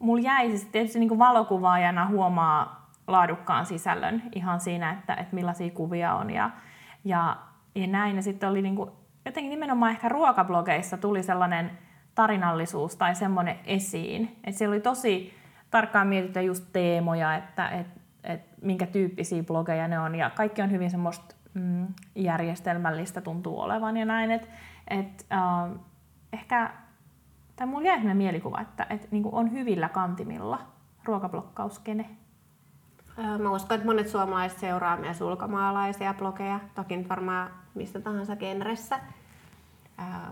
[0.01, 6.15] mulla jäi siis tietysti niin valokuvaajana huomaa laadukkaan sisällön ihan siinä, että, että millaisia kuvia
[6.15, 6.51] on ja,
[7.05, 7.37] ja,
[7.75, 8.17] ja näin.
[8.17, 8.91] Ja sitten oli niin kuin,
[9.25, 11.71] jotenkin nimenomaan ehkä ruokablogeissa tuli sellainen
[12.15, 14.37] tarinallisuus tai semmoinen esiin.
[14.45, 15.35] Että siellä oli tosi
[15.71, 17.87] tarkkaan mietitty just teemoja, että et,
[18.25, 20.15] et minkä tyyppisiä blogeja ne on.
[20.15, 24.31] Ja kaikki on hyvin semmoista mm, järjestelmällistä tuntuu olevan ja näin.
[24.31, 24.49] Että
[24.89, 25.81] et, äh,
[26.33, 26.71] ehkä
[27.59, 30.59] tai mulla jäi sellainen mielikuva, että, että niin on hyvillä kantimilla
[31.05, 32.11] ruokablokkauskene.
[33.39, 39.01] Mä uskon, että monet suomalaiset seuraa myös ulkomaalaisia blogeja, toki varmaan mistä tahansa genressä.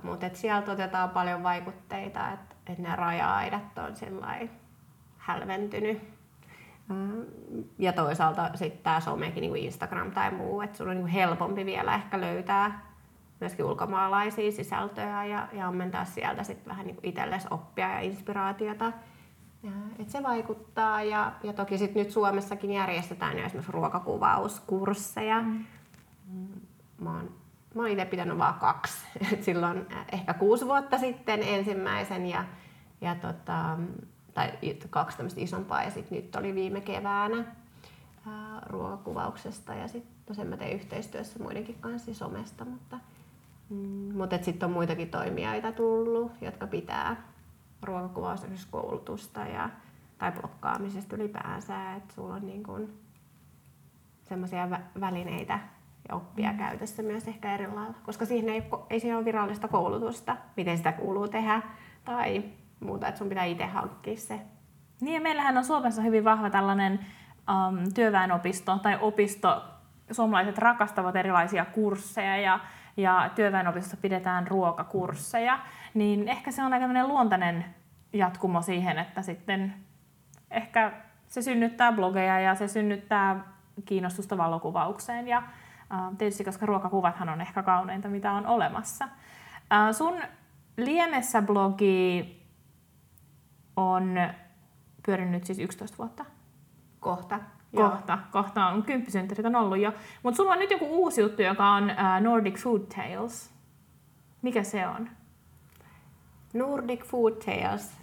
[0.03, 3.95] Mutta sieltä otetaan paljon vaikutteita, että et ne raja-aidat on
[5.19, 6.17] hälventynyt.
[7.79, 11.95] Ja toisaalta sitten tämä somekin, niin Instagram tai muu, että sun on niin helpompi vielä
[11.95, 12.87] ehkä löytää
[13.41, 18.93] myöskin ulkomaalaisia sisältöjä ja, ja ammentaa sieltä sitten vähän niin itsellesi oppia ja inspiraatiota.
[19.63, 25.43] Ja, et se vaikuttaa ja, ja toki sit nyt Suomessakin järjestetään jo esimerkiksi ruokakuvauskursseja.
[25.43, 25.65] Mm.
[27.01, 27.31] Mä oon,
[27.75, 29.07] mä oon itse pitänyt vaan kaksi.
[29.33, 32.45] Et silloin ehkä kuusi vuotta sitten ensimmäisen ja,
[33.01, 33.79] ja tota,
[34.35, 34.53] tai
[34.91, 37.45] kaksi tämmöistä isompaa ja sitten nyt oli viime keväänä
[38.27, 42.99] ää, ruokakuvauksesta ja sitten no sen mä tein yhteistyössä muidenkin kanssa somesta, mutta
[43.71, 47.17] Mm, mutta sitten on muitakin toimijoita tullut, jotka pitää
[47.83, 48.43] ruokakuvaus
[49.55, 49.71] ja,
[50.19, 52.93] tai blokkaamisesta ylipäänsä, että sulla on niin kun
[54.23, 55.59] semmoisia vä- välineitä
[56.09, 56.59] ja oppia mm.
[56.59, 60.93] käytössä myös ehkä eri lailla, koska siihen ei, ei siihen ole virallista koulutusta, miten sitä
[60.93, 61.63] kuuluu tehdä
[62.05, 62.45] tai
[62.81, 64.41] muuta, että sun pitää itse hankkia se.
[65.01, 66.93] Niin ja meillähän on Suomessa hyvin vahva tällainen
[67.51, 69.65] um, työväenopisto tai opisto.
[70.11, 72.61] Suomalaiset rakastavat erilaisia kursseja ja
[72.97, 75.59] ja työväenopistossa pidetään ruokakursseja,
[75.95, 77.65] niin ehkä se on aika luontainen
[78.13, 79.75] jatkumo siihen, että sitten
[80.51, 80.93] ehkä
[81.27, 83.45] se synnyttää blogeja ja se synnyttää
[83.85, 85.43] kiinnostusta valokuvaukseen ja
[86.19, 89.09] tietysti koska ruokakuvathan on ehkä kauneinta mitä on olemassa.
[89.93, 90.23] sun
[90.77, 92.43] Liemessä blogi
[93.77, 94.15] on
[95.07, 96.25] pyörinyt siis 11 vuotta.
[97.01, 97.41] Kohta.
[97.77, 99.93] Kohta, kohta on kymppisynttärit on ollut jo.
[100.23, 103.51] Mutta sulla on nyt joku uusi juttu, joka on Nordic Food Tales.
[104.43, 105.09] Mikä se on?
[106.55, 107.97] Nordic Food Tales.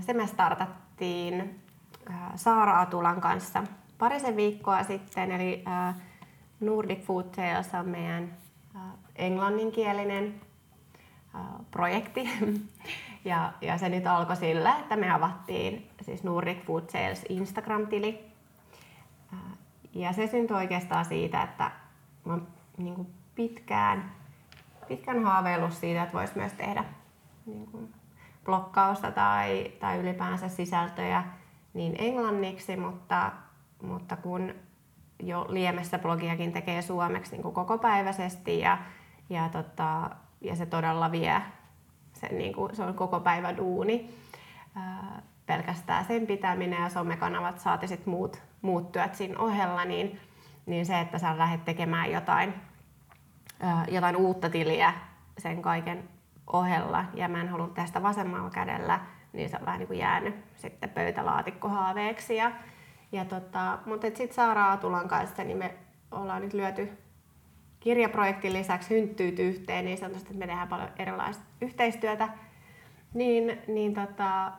[0.00, 1.60] Se me startattiin
[2.34, 3.64] Saara Atulan kanssa
[3.98, 5.32] parisen viikkoa sitten.
[5.32, 5.64] Eli
[6.66, 8.36] Nordic Food Tales on meidän
[9.16, 10.40] englanninkielinen
[11.70, 12.28] projekti.
[13.24, 18.34] ja, ja se nyt alkoi sillä, että me avattiin siis Nordic Food Sales Instagram-tili
[19.94, 21.70] ja se syntyi oikeastaan siitä, että
[22.24, 22.38] mä
[22.78, 24.12] niin kuin pitkään,
[24.88, 26.84] pitkään haaveillut siitä, että voisi myös tehdä
[27.46, 27.94] niin kuin
[28.44, 31.24] blokkausta tai, tai ylipäänsä sisältöjä
[31.74, 33.32] niin englanniksi, mutta,
[33.82, 34.54] mutta kun
[35.22, 38.78] jo Liemessä blogiakin tekee suomeksi niin kuin kokopäiväisesti ja,
[39.30, 41.42] ja, tota, ja se todella vie,
[42.12, 44.14] sen, niin kuin, se on koko päivä duuni,
[44.74, 50.20] ää, pelkästään sen pitäminen ja somekanavat saati sitten muut muut työt siinä ohella, niin,
[50.66, 52.54] niin se, että sä lähdet tekemään jotain,
[53.88, 54.92] jotain uutta tiliä
[55.38, 56.08] sen kaiken
[56.52, 59.00] ohella, ja mä en halunnut tehdä sitä vasemmalla kädellä,
[59.32, 62.36] niin se on vähän niin kuin jäänyt sitten pöytälaatikkohaaveeksi.
[62.36, 62.50] Ja,
[63.12, 65.74] ja tota, mutta sitten Saara Aatulan kanssa niin me
[66.10, 66.92] ollaan nyt lyöty
[67.80, 72.28] kirjaprojektin lisäksi hynttyyt yhteen, niin sanotaan, että me tehdään paljon erilaista yhteistyötä.
[73.14, 74.52] Niin, niin tota,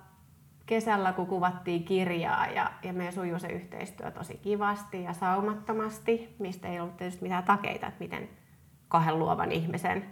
[0.65, 6.67] kesällä, kun kuvattiin kirjaa ja, ja me sujuu se yhteistyö tosi kivasti ja saumattomasti, mistä
[6.67, 8.29] ei ollut tietysti mitään takeita, että miten
[8.87, 10.05] kahden luovan ihmisen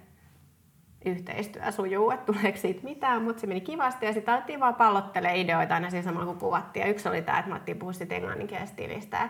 [1.05, 5.39] yhteistyö sujuu, että tuleeko siitä mitään, mutta se meni kivasti ja sitten alettiin vaan pallottelemaan
[5.39, 6.85] ideoita aina siinä samalla kun kuvattiin.
[6.85, 9.29] Ja yksi oli tämä, että me alettiin puhua sitten englanninkielistä tilistä.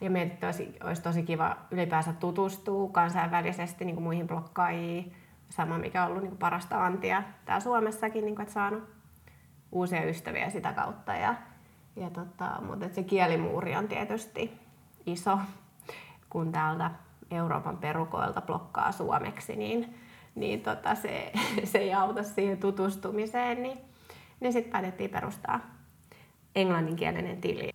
[0.00, 5.12] Ja meidän olisi, olisi tosi kiva ylipäänsä tutustua kansainvälisesti niin kuin muihin blokkaajiin.
[5.48, 8.82] Sama, mikä on ollut niin kuin parasta antia täällä Suomessakin, niin kuin, että saanut
[9.72, 11.14] uusia ystäviä sitä kautta.
[11.14, 11.34] Ja,
[11.96, 14.58] ja tota, mutta se kielimuuri on tietysti
[15.06, 15.38] iso,
[16.30, 16.90] kun täältä
[17.30, 19.94] Euroopan perukoilta blokkaa suomeksi, niin,
[20.34, 21.32] niin tota, se,
[21.72, 23.62] se ei auta siihen tutustumiseen.
[23.62, 23.78] Niin,
[24.40, 25.60] niin sitten päätettiin perustaa
[26.54, 27.70] englanninkielinen tili.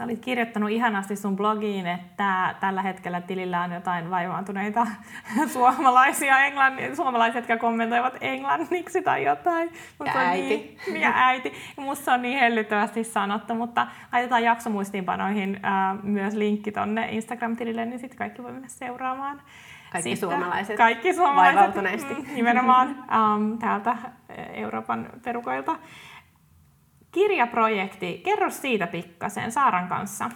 [0.00, 4.86] Sä olit kirjoittanut ihanasti sun blogiin, että tällä hetkellä tilillä on jotain vaivaantuneita
[5.52, 9.70] suomalaisia, englanni, suomalaisia, jotka kommentoivat englanniksi tai jotain.
[9.98, 10.78] Musta ja äiti.
[10.86, 11.52] Niin, ja äiti.
[11.76, 18.18] Musta on niin hellyttävästi sanottu, mutta laitetaan jaksomuistiinpanoihin äh, myös linkki tonne Instagram-tilille, niin sitten
[18.18, 19.42] kaikki voi mennä seuraamaan.
[19.92, 23.96] Kaikki sitten, suomalaiset Kaikki suomalaiset, mm, nimenomaan ähm, täältä
[24.52, 25.76] Euroopan perukoilta.
[27.12, 30.30] Kirjaprojekti, kerro siitä pikkasen Saaran kanssa.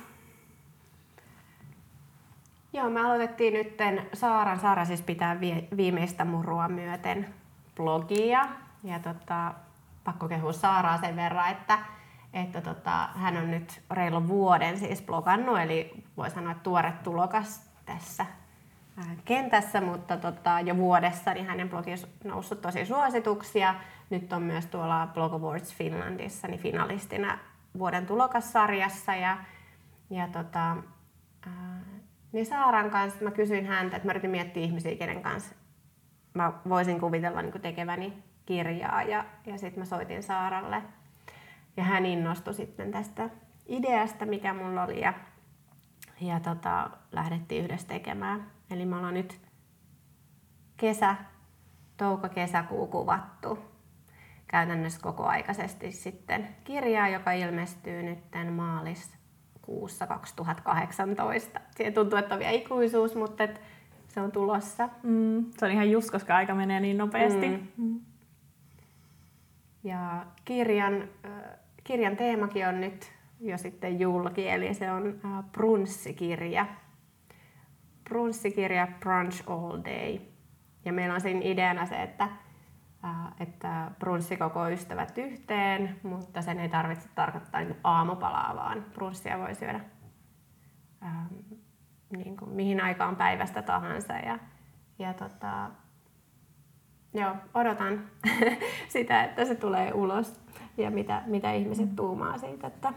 [2.72, 3.76] Joo, me aloitettiin nyt
[4.12, 5.40] Saaran, Saara siis pitää
[5.76, 7.34] viimeistä murua myöten
[7.76, 8.48] blogia.
[8.84, 9.54] Ja tota,
[10.04, 11.78] pakko kehua Saaraa sen verran, että,
[12.32, 17.70] että tota, hän on nyt reilu vuoden siis blogannut, eli voi sanoa, että tuore tulokas
[17.86, 18.26] tässä
[19.24, 23.74] kentässä, mutta tota, jo vuodessa niin hänen bloginsa on noussut tosi suosituksia.
[24.14, 27.38] Nyt on myös tuolla Blog Awards Finlandissa niin finalistina
[27.78, 29.14] vuoden tulokassarjassa.
[29.14, 29.36] Ja,
[30.10, 30.76] ja tota,
[31.46, 31.84] ää,
[32.32, 35.54] niin Saaran kanssa mä kysyin häntä, että mä yritin miettiä ihmisiä, kenen kanssa
[36.34, 39.02] mä voisin kuvitella niin tekeväni kirjaa.
[39.02, 40.82] Ja, ja sitten mä soitin Saaralle.
[41.76, 43.30] Ja hän innostui sitten tästä
[43.66, 45.00] ideasta, mikä mulla oli.
[45.00, 45.14] Ja,
[46.20, 48.50] ja tota, lähdettiin yhdessä tekemään.
[48.70, 49.40] Eli me ollaan nyt
[50.76, 51.16] kesä,
[51.96, 53.73] touko-kesäkuu kuvattu
[54.54, 58.18] käytännössä kokoaikaisesti sitten kirjaa, joka ilmestyy nyt
[58.50, 61.60] maaliskuussa 2018.
[61.76, 63.60] Siihen tuntuu, että on vielä ikuisuus, mutta et
[64.08, 64.88] se on tulossa.
[65.02, 67.48] Mm, se on ihan just, koska aika menee niin nopeasti.
[67.48, 67.68] Mm.
[67.76, 68.00] Mm.
[69.84, 71.08] Ja kirjan,
[71.84, 75.20] kirjan teemakin on nyt jo sitten julki, eli se on
[75.52, 76.66] brunssikirja
[78.04, 80.18] brunssikirja Brunch All Day.
[80.84, 82.28] Ja meillä on siinä ideana se, että,
[83.40, 89.54] että brunssi koko ystävät yhteen, mutta sen ei tarvitse tarkoittaa niin aamupalaa, vaan brunssia voi
[89.54, 89.80] syödä
[91.02, 91.26] ähm,
[92.16, 94.12] niin kuin mihin aikaan päivästä tahansa.
[94.12, 94.38] Ja,
[94.98, 95.70] ja tota,
[97.14, 98.04] joo, odotan
[98.88, 100.40] sitä, että se tulee ulos
[100.76, 102.92] ja mitä, mitä ihmiset tuumaa siitä, että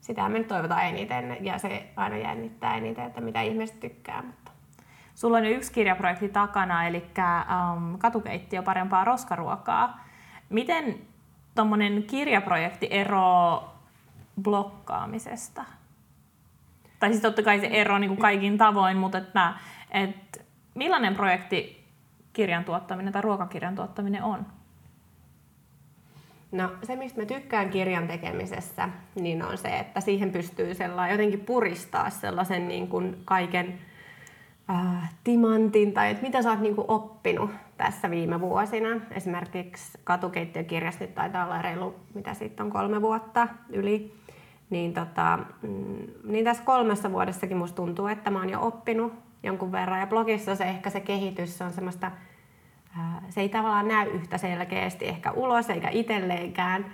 [0.00, 4.24] sitä me nyt toivotaan eniten ja se aina jännittää eniten, että mitä ihmiset tykkää.
[5.14, 10.04] Sulla on jo yksi kirjaprojekti takana, eli um, katukeittiö parempaa roskaruokaa.
[10.48, 10.98] Miten
[11.54, 13.82] tuommoinen kirjaprojekti eroaa
[14.42, 15.64] blokkaamisesta?
[17.00, 19.54] Tai siis totta kai se ero niin kuin kaikin tavoin, mutta että,
[19.90, 20.40] että
[20.74, 21.84] millainen projekti
[22.32, 24.46] kirjan tuottaminen tai ruokakirjan tuottaminen on?
[26.52, 31.40] No se, mistä mä tykkään kirjan tekemisessä, niin on se, että siihen pystyy sellainen, jotenkin
[31.40, 33.78] puristaa sellaisen niin kuin kaiken
[34.70, 38.88] äh, timantin tai että mitä sä oot niin kuin oppinut tässä viime vuosina.
[39.10, 44.14] Esimerkiksi katukeittiökirjassa nyt taitaa olla reilu, mitä siitä on kolme vuotta yli.
[44.70, 49.72] Niin, tota, mm, niin tässä kolmessa vuodessakin musta tuntuu, että mä oon jo oppinut jonkun
[49.72, 50.00] verran.
[50.00, 52.10] Ja blogissa se ehkä se kehitys on semmoista
[53.28, 56.86] se ei tavallaan näy yhtä selkeästi ehkä ulos eikä itselleenkään,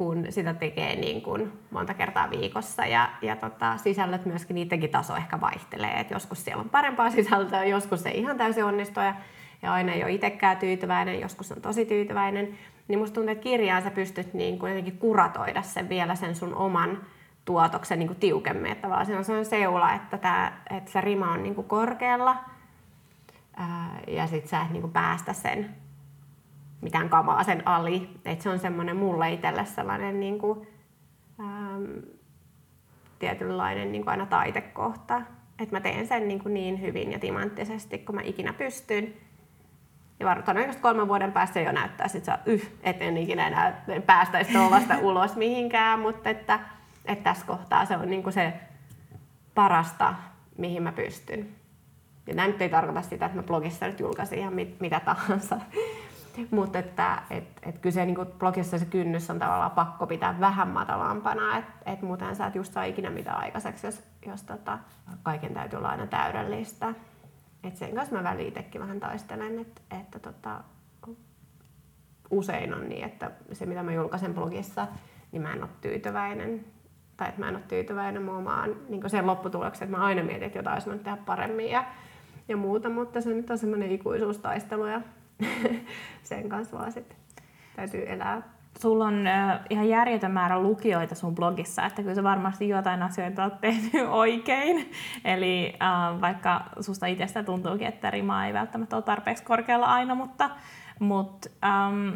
[0.00, 2.86] kun sitä tekee niin kuin monta kertaa viikossa.
[2.86, 6.00] Ja, ja tota, sisällöt myöskin, niidenkin taso ehkä vaihtelee.
[6.00, 9.14] Et joskus siellä on parempaa sisältöä, joskus se ihan täysin onnistuu ja,
[9.62, 12.48] ja aina ei ole itsekään tyytyväinen, joskus on tosi tyytyväinen.
[12.88, 16.54] Niin musta tuntuu, että kirjaan sä pystyt niin kuin jotenkin kuratoida sen vielä sen sun
[16.54, 16.98] oman
[17.44, 18.72] tuotoksen niin kuin tiukemmin.
[18.72, 22.36] Että vaan se on sellainen seula, että, tää, että se rima on niin kuin korkealla–
[24.06, 25.74] ja sit sä et niinku päästä sen
[26.80, 28.10] mitään kamaa sen ali.
[28.24, 30.68] Et se on semmoinen mulle itselle sellainen niin kuin,
[31.40, 31.84] ähm,
[33.18, 35.22] tietynlainen niin kuin aina taitekohta.
[35.58, 39.14] Että mä teen sen niin, kuin niin hyvin ja timanttisesti, kun mä ikinä pystyn.
[40.20, 44.98] Ja todennäköisesti kolmen vuoden päästä jo näyttää, että yh, et en ikinä enää päästäisi tuollaista
[45.08, 46.60] ulos mihinkään, mutta että,
[47.04, 48.52] että tässä kohtaa se on niin kuin se
[49.54, 50.14] parasta,
[50.58, 51.48] mihin mä pystyn.
[52.26, 55.60] Ja tämä nyt ei tarkoita sitä, että mä blogissa nyt julkaisin ihan mit, mitä tahansa.
[56.50, 60.68] Mutta että et, et kyllä se niin blogissa se kynnys on tavallaan pakko pitää vähän
[60.68, 64.78] matalampana, että et muuten sä et just saa ikinä mitään aikaiseksi, jos, jos tota,
[65.22, 66.94] kaiken täytyy olla aina täydellistä.
[67.64, 70.60] Et sen kanssa mä väliin vähän taistelen, että, että tota,
[72.30, 74.86] usein on niin, että se mitä mä julkaisen blogissa,
[75.32, 76.64] niin mä en ole tyytyväinen.
[77.16, 78.44] Tai että mä en ole tyytyväinen mun
[78.88, 81.84] niin sen lopputulokseen, että mä aina mietin, että jotain olisi tehdä paremmin ja,
[82.48, 85.00] ja muuta, mutta se nyt on semmoinen ikuisuustaistelu ja
[86.22, 87.16] sen kanssa vaan sitten
[87.76, 88.42] täytyy elää.
[88.78, 93.44] Sulla on äh, ihan järjetön määrä lukijoita sun blogissa, että kyllä sä varmasti jotain asioita
[93.44, 94.90] oot tehnyt oikein.
[95.24, 100.50] Eli äh, vaikka susta itsestä tuntuukin, että rima ei välttämättä ole tarpeeksi korkealla aina, mutta,
[100.98, 102.08] mutta ähm,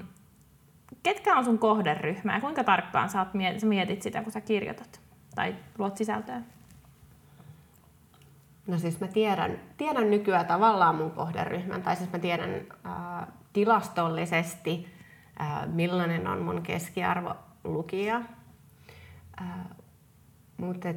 [1.03, 5.01] ketkä on sun kohderyhmä ja kuinka tarkkaan sä, oot, sä mietit sitä, kun sä kirjoitat
[5.35, 6.43] tai luot sisältöä?
[8.67, 14.87] No siis mä tiedän, tiedän nykyään tavallaan mun kohderyhmän, tai siis mä tiedän ää, tilastollisesti,
[15.39, 18.23] ää, millainen on mun keskiarvo lukija.
[20.57, 20.89] Mutta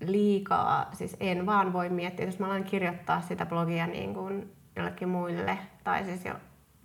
[0.00, 5.08] liikaa, siis en vaan voi miettiä, jos mä alan kirjoittaa sitä blogia niin kuin jollekin
[5.08, 6.34] muille, tai siis jo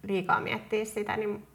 [0.04, 1.48] liikaa miettiä sitä, niin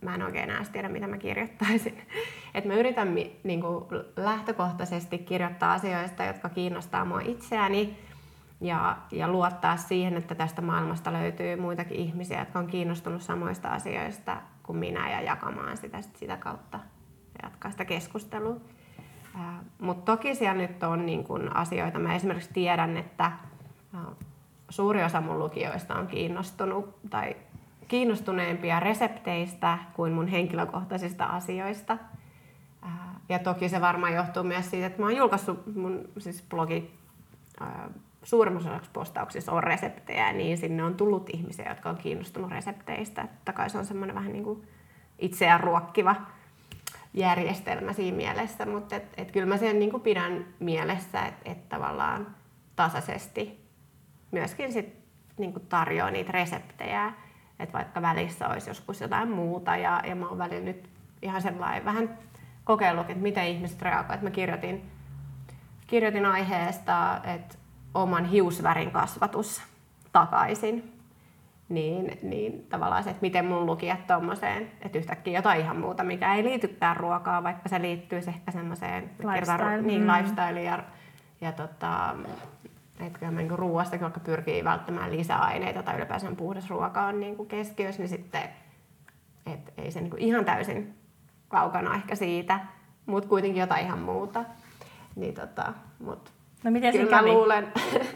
[0.00, 2.02] mä en oikein enää tiedä, mitä mä kirjoittaisin.
[2.54, 3.84] Et mä yritän niin kuin
[4.16, 7.98] lähtökohtaisesti kirjoittaa asioista, jotka kiinnostaa mua itseäni
[8.60, 14.36] ja, ja luottaa siihen, että tästä maailmasta löytyy muitakin ihmisiä, jotka on kiinnostunut samoista asioista
[14.62, 16.80] kuin minä ja jakamaan sitä sitä kautta
[17.42, 18.56] ja jatkaa sitä keskustelua.
[19.78, 21.98] Mutta toki siellä nyt on niin kun asioita.
[21.98, 23.32] Mä esimerkiksi tiedän, että
[24.68, 27.36] suuri osa mun lukijoista on kiinnostunut tai
[27.88, 31.98] kiinnostuneempia resepteistä kuin mun henkilökohtaisista asioista.
[33.28, 36.94] Ja toki se varmaan johtuu myös siitä, että mä oon julkaissut mun siis blogi
[38.22, 43.22] suurimmassa osaksi postauksissa on reseptejä, niin sinne on tullut ihmisiä, jotka on kiinnostunut resepteistä.
[43.22, 44.68] Totta kai se on semmoinen vähän niin kuin
[45.18, 46.16] itseään ruokkiva
[47.14, 51.68] järjestelmä siinä mielessä, mutta et, et kyllä mä sen niin kuin pidän mielessä, että et
[51.68, 52.26] tavallaan
[52.76, 53.68] tasaisesti
[54.30, 54.98] myöskin sit
[55.38, 57.12] niin kuin tarjoaa niitä reseptejä,
[57.58, 60.88] että vaikka välissä olisi joskus jotain muuta ja, ja mä oon välillä nyt
[61.22, 62.18] ihan sellainen vähän
[62.64, 64.22] kokeillut, että miten ihmiset reagoivat.
[64.22, 64.90] Mä kirjoitin,
[65.86, 67.54] kirjoitin aiheesta, että
[67.94, 69.62] oman hiusvärin kasvatus
[70.12, 70.94] takaisin.
[71.68, 76.34] Niin, niin tavallaan se, että miten mun lukijat tuommoiseen, että yhtäkkiä jotain ihan muuta, mikä
[76.34, 79.82] ei liitykään ruokaa, vaikka se liittyy ehkä semmoiseen lifestyle.
[79.82, 80.08] Niin, mm.
[80.12, 80.82] lifestyle ja,
[81.40, 82.14] ja tota,
[83.00, 87.48] että kyllä niin ruoastakin vaikka pyrkii välttämään lisäaineita tai ylipäänsä puhdas ruoka on niin kuin
[87.48, 88.42] keskiössä, niin sitten
[89.46, 90.94] et ei se niin kuin ihan täysin
[91.48, 92.60] kaukana ehkä siitä,
[93.06, 94.44] mutta kuitenkin jotain ihan muuta.
[95.16, 96.32] Niin tota, mut
[96.64, 97.32] No miten Kyllä kävi?
[97.32, 97.72] luulen.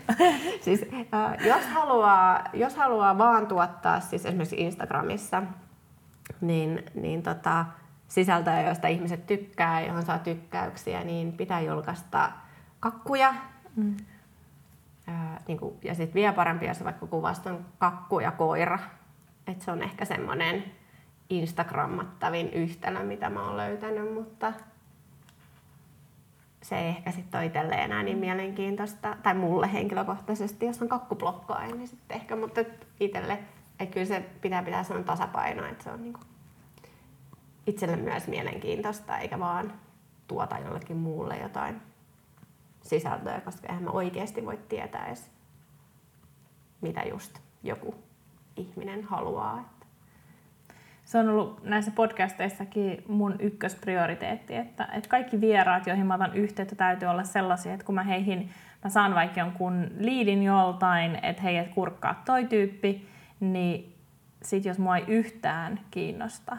[0.64, 5.42] siis, äh, jos, haluaa, jos haluaa vaan tuottaa siis esimerkiksi Instagramissa,
[6.40, 7.64] niin, niin tota,
[8.08, 12.32] sisältöjä, joista ihmiset tykkää, johon saa tykkäyksiä, niin pitää julkaista
[12.80, 13.34] kakkuja.
[13.76, 13.96] Mm.
[15.12, 18.78] Äh, niin kuin, ja sitten vielä parempi, jos vaikka kuvaston kakku ja koira.
[19.46, 20.64] Et se on ehkä semmoinen
[21.30, 24.52] Instagrammattavin yhtälö, mitä mä oon löytänyt, mutta
[26.62, 31.66] se ei ehkä sitten ole itselle enää niin mielenkiintoista, tai mulle henkilökohtaisesti, jos on kakkublokkaa,
[31.66, 32.60] niin sitten ehkä, mutta
[33.00, 33.38] itselle,
[33.80, 36.20] että kyllä se pitää pitää sellainen tasapaino, että se on niinku
[37.66, 39.72] itselle myös mielenkiintoista, eikä vaan
[40.28, 41.82] tuota jollekin muulle jotain
[42.82, 45.30] sisältöä, koska eihän mä oikeasti voi tietää edes,
[46.80, 47.94] mitä just joku
[48.56, 49.72] ihminen haluaa
[51.04, 56.74] se on ollut näissä podcasteissakin mun ykkösprioriteetti, että, että kaikki vieraat, joihin mä otan yhteyttä,
[56.74, 58.50] täytyy olla sellaisia, että kun mä heihin,
[58.84, 63.08] mä saan vaikka jonkun liidin joltain, että hei, et kurkkaa toi tyyppi,
[63.40, 63.96] niin
[64.42, 66.56] sit jos mua ei yhtään kiinnosta,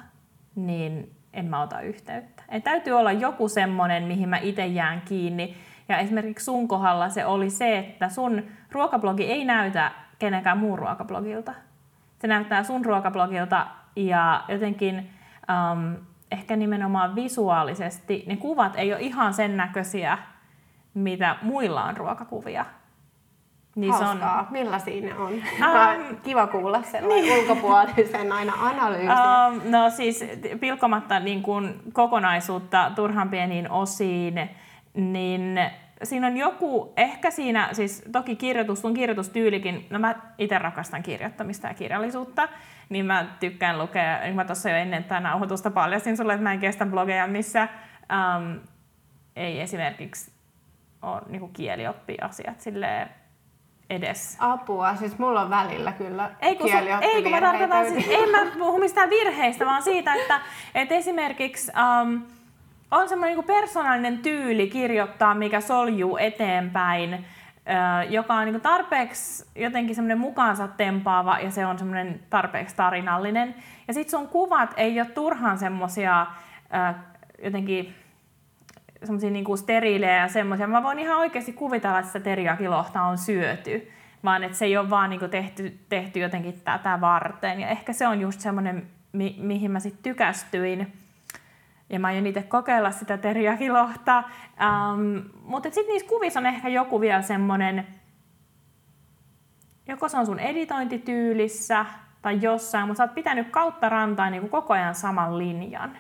[0.56, 2.44] niin en mä ota yhteyttä.
[2.50, 5.58] Et täytyy olla joku semmonen, mihin mä itse jään kiinni.
[5.90, 11.54] Ja esimerkiksi sun kohdalla se oli se, että sun ruokablogi ei näytä kenenkään muun ruokablogilta.
[12.20, 15.10] Se näyttää sun ruokablogilta ja jotenkin
[15.72, 15.96] um,
[16.32, 20.18] ehkä nimenomaan visuaalisesti ne kuvat ei ole ihan sen näköisiä,
[20.94, 22.66] mitä muilla on ruokakuvia.
[23.76, 24.40] Niin Hauskaa.
[24.40, 24.48] On...
[24.50, 25.34] Millaisia ne on?
[25.34, 27.40] Um, Kiva kuulla sellainen niin.
[27.40, 29.10] ulkopuolisen aina analyysin.
[29.10, 30.26] Um, no siis
[30.60, 34.50] pilkomatta niin kuin kokonaisuutta turhan pieniin osiin,
[34.94, 35.60] niin
[36.04, 41.68] siinä on joku, ehkä siinä, siis toki kirjoitus, sun kirjoitustyylikin, no mä itse rakastan kirjoittamista
[41.68, 42.50] ja kirjallisuutta,
[42.90, 46.54] niin mä tykkään lukea, niin mä tuossa jo ennen tätä nauhoitusta paljastin sulle, että mä
[46.54, 47.68] en kestä blogeja, missä
[48.38, 48.60] um,
[49.36, 50.32] ei esimerkiksi
[51.02, 53.10] ole niin kielioppiasiat silleen
[53.90, 54.38] edes.
[54.40, 56.70] Apua, siis mulla on välillä kyllä ei, kun,
[57.02, 60.42] ei, kun mä tarkoitan, siis, ei mä puhu mistään virheistä, vaan siitä, että,
[60.76, 61.72] että esimerkiksi
[62.02, 62.22] um,
[62.94, 67.26] on semmoinen niin persoonallinen tyyli kirjoittaa, mikä soljuu eteenpäin,
[68.10, 73.56] joka on niin tarpeeksi jotenkin semmoinen mukaansa tempaava ja se on semmoinen tarpeeksi tarinallinen.
[73.88, 76.26] Ja sitten sun kuvat ei ole turhaan semmoisia
[77.44, 77.96] jotenkin
[79.04, 80.68] semmoisia niin steriilejä ja semmoisia.
[80.68, 83.92] Mä voin ihan oikeasti kuvitella, että sitä teriakilohta on syöty,
[84.24, 87.60] vaan että se ei ole vaan niin tehty, tehty jotenkin tätä varten.
[87.60, 91.03] Ja ehkä se on just semmoinen, mi- mihin mä sitten tykästyin.
[91.90, 94.24] Ja mä aion itse kokeilla sitä teriakilohta.
[94.24, 97.88] Um, mutta sitten niissä kuvissa on ehkä joku vielä semmoinen,
[99.88, 101.86] joko se on sun editointityylissä
[102.22, 105.98] tai jossain, mutta sä oot pitänyt kautta rantaa niin koko ajan saman linjan.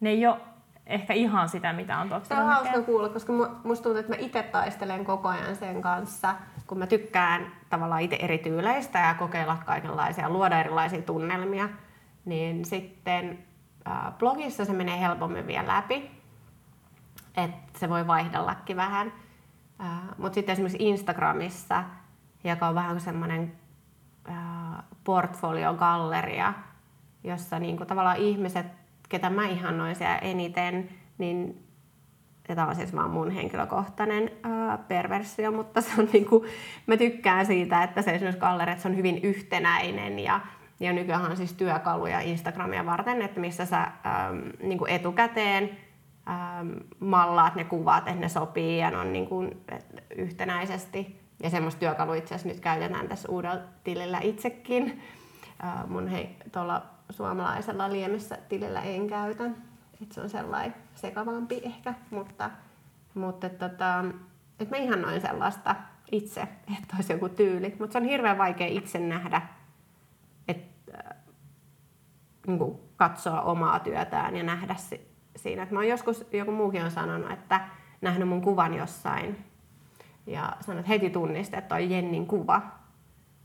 [0.00, 0.40] Ne ei ole
[0.86, 2.28] ehkä ihan sitä, mitä on tottunut.
[2.28, 3.32] Se on hauska kuulla, koska
[3.64, 6.34] musta tuntuu, että mä itse taistelen koko ajan sen kanssa,
[6.66, 11.68] kun mä tykkään tavallaan itse eri tyyleistä ja kokeilla kaikenlaisia, luoda erilaisia tunnelmia,
[12.24, 13.38] niin sitten
[14.18, 16.10] blogissa se menee helpommin vielä läpi,
[17.36, 19.12] että se voi vaihdellakin vähän.
[19.80, 19.86] Äh,
[20.18, 21.84] Mutta sitten esimerkiksi Instagramissa,
[22.44, 23.52] joka on vähän semmoinen
[25.04, 26.54] portfoliogalleria,
[27.24, 28.66] jossa niinku tavallaan ihmiset
[29.08, 31.64] ketä mä ihannoin siellä eniten, niin
[32.46, 36.46] tämä on siis vaan mun henkilökohtainen ää, perversio, mutta se on niinku,
[36.86, 40.40] mä tykkään siitä, että se esimerkiksi Gallerit on hyvin yhtenäinen ja,
[40.80, 43.92] ja nykyään on siis työkaluja Instagramia varten, että missä sä äm,
[44.62, 45.70] niinku etukäteen
[46.28, 49.50] äm, mallaat ne kuvat, että ne sopii ja ne on niinku
[50.16, 51.20] yhtenäisesti.
[51.42, 55.02] Ja semmoista työkalua itse asiassa nyt käytetään tässä uudella tilillä itsekin.
[55.62, 59.44] Ää, mun hei, tuolla suomalaisella liemessä tilillä en käytä.
[60.02, 62.50] Et se on sellainen sekavampi ehkä, mutta,
[63.14, 64.04] mutta tota,
[64.60, 65.76] et mä ihannoin sellaista
[66.12, 66.40] itse,
[66.78, 67.76] että olisi joku tyyli.
[67.78, 69.42] Mutta se on hirveän vaikea itse nähdä,
[70.48, 71.16] että äh,
[72.46, 75.62] niin katsoa omaa työtään ja nähdä si- siinä.
[75.62, 77.60] Et mä oon joskus, joku muukin on sanonut, että
[78.00, 79.44] nähnyt mun kuvan jossain
[80.26, 82.62] ja sanonut, että heti tunnistet, että on Jennin kuva.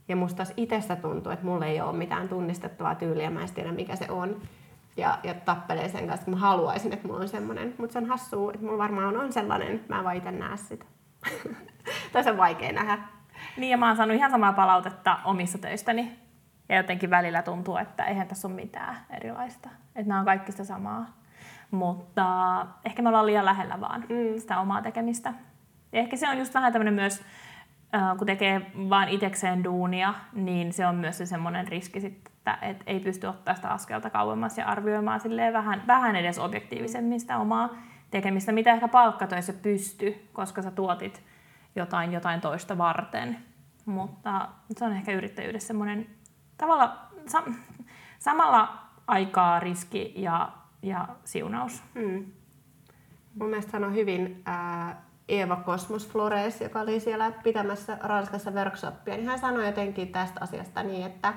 [0.08, 3.72] Ja musta taas itsestä tuntuu, että mulla ei ole mitään tunnistettavaa tyyliä, mä en tiedä
[3.72, 4.42] mikä se on.
[4.98, 7.76] Ja, ja tappelee sen kanssa, että mä haluaisin, että mulla on semmoinen.
[7.78, 10.86] Mutta se on hassua, että mulla varmaan on sellainen, mä en vaan itse näe sitä.
[12.14, 12.98] tai se on vaikea nähdä.
[13.58, 16.23] Niin ja mä oon saanut ihan samaa palautetta omissa töistäni.
[16.70, 19.70] Ja jotenkin välillä tuntuu, että eihän tässä ole mitään erilaista.
[19.96, 21.06] Että nämä on kaikki sitä samaa.
[21.72, 22.26] Mutta
[22.86, 24.40] ehkä me ollaan liian lähellä vaan mm.
[24.40, 25.34] sitä omaa tekemistä.
[25.92, 27.24] Ja ehkä se on just vähän tämmöinen myös
[28.18, 32.84] kun tekee vain itekseen duunia, niin se on myös se semmoinen riski sitten, että et
[32.88, 35.22] ei pysty ottaa sitä askelta kauemmas ja arvioimaan
[35.54, 37.70] vähän, vähän edes objektiivisemmin sitä omaa
[38.12, 41.24] tekemistä, mitä ehkä palkkatöissä pysty, koska sä tuotit
[41.76, 43.38] jotain, jotain toista varten.
[43.86, 44.48] Mutta
[44.78, 46.08] se on ehkä yrittäjyydessä semmoinen
[46.64, 46.98] tavalla
[47.28, 47.44] sa,
[48.20, 50.52] samalla aikaa riski ja,
[50.82, 51.84] ja siunaus.
[51.96, 52.26] Hmm.
[53.36, 54.96] Mun mielestä on hyvin äh,
[55.30, 60.84] Eva Cosmos Flores, joka oli siellä pitämässä Ranskassa workshoppia, niin hän sanoi jotenkin tästä asiasta
[60.84, 61.34] niin, että,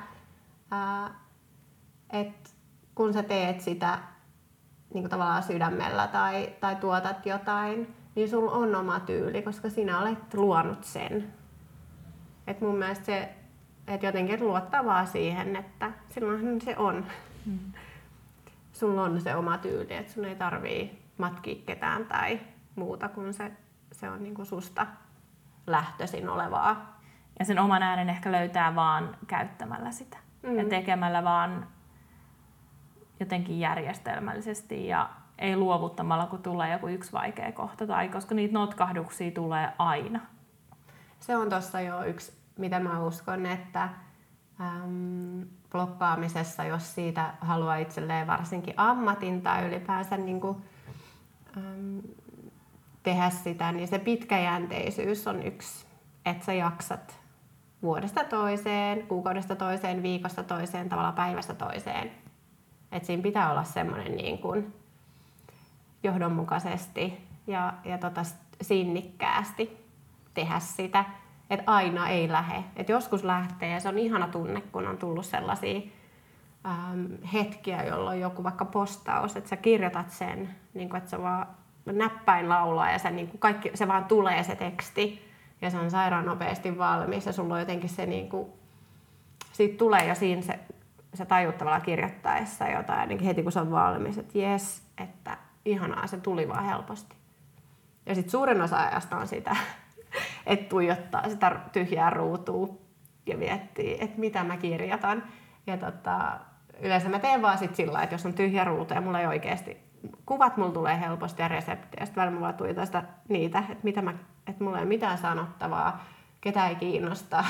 [0.70, 1.14] ää,
[2.10, 2.50] että
[2.94, 3.98] kun sä teet sitä
[4.94, 10.00] niin kuin tavallaan sydämellä tai, tai tuotat jotain, niin sulla on oma tyyli, koska sinä
[10.00, 11.32] olet luonut sen.
[12.46, 13.34] Et mun mielestä se,
[13.86, 17.06] että jotenkin luottaa vaan siihen, että silloinhan se on.
[17.46, 17.58] Mm.
[18.72, 22.40] Sulla on se oma tyyli, että sun ei tarvii matkia ketään tai
[22.76, 23.52] muuta kuin se
[23.92, 24.86] se on niin kuin susta
[25.66, 27.00] lähtöisin olevaa.
[27.38, 30.58] Ja sen oman äänen ehkä löytää vaan käyttämällä sitä mm.
[30.58, 31.66] ja tekemällä vaan
[33.20, 39.30] jotenkin järjestelmällisesti ja ei luovuttamalla, kun tulee joku yksi vaikea kohta, tai koska niitä notkahduksia
[39.30, 40.20] tulee aina.
[41.20, 43.88] Se on tuossa jo yksi, mitä mä uskon, että
[44.60, 50.56] äm, blokkaamisessa, jos siitä haluaa itselleen varsinkin ammatin tai ylipäänsä niin kuin,
[51.56, 52.02] äm,
[53.02, 55.86] tehdä sitä, niin se pitkäjänteisyys on yksi,
[56.24, 57.20] että sä jaksat
[57.82, 62.10] vuodesta toiseen, kuukaudesta toiseen, viikosta toiseen, tavallaan päivästä toiseen.
[62.92, 64.74] Että siinä pitää olla semmoinen niin kuin
[66.02, 68.22] johdonmukaisesti ja, ja tota
[68.62, 69.86] sinnikkäästi
[70.34, 71.04] tehdä sitä.
[71.50, 72.64] Että aina ei lähe.
[72.76, 75.80] Että joskus lähtee ja se on ihana tunne, kun on tullut sellaisia
[76.66, 81.46] ähm, hetkiä, jolloin joku vaikka postaus, että sä kirjoitat sen, niin kuin, että se vaan
[81.84, 85.26] näppäin laulaa ja se, niin kuin kaikki, se vaan tulee se teksti
[85.62, 88.48] ja se on sairaan nopeasti valmis ja sulla on jotenkin se niin kuin,
[89.52, 90.58] siitä tulee jo siinä se,
[91.14, 96.06] se tajut tavallaan kirjoittaessa jotain, ainakin heti kun se on valmis, että jes, että ihanaa,
[96.06, 97.16] se tuli vaan helposti.
[98.06, 99.56] Ja sitten suurin osa ajasta on sitä,
[100.46, 102.68] että tuijottaa sitä tyhjää ruutua
[103.26, 105.22] ja miettii, että mitä mä kirjoitan.
[105.66, 106.40] Ja tota,
[106.80, 109.76] yleensä mä teen vaan sit sillä että jos on tyhjä ruutu ja mulla ei oikeasti,
[110.26, 114.02] kuvat mulla tulee helposti ja reseptiä, sitten välillä mä vaan tuijotan sitä niitä, että, mitä
[114.02, 114.14] mä,
[114.46, 116.04] että mulla ei ole mitään sanottavaa,
[116.40, 117.44] ketä ei kiinnosta.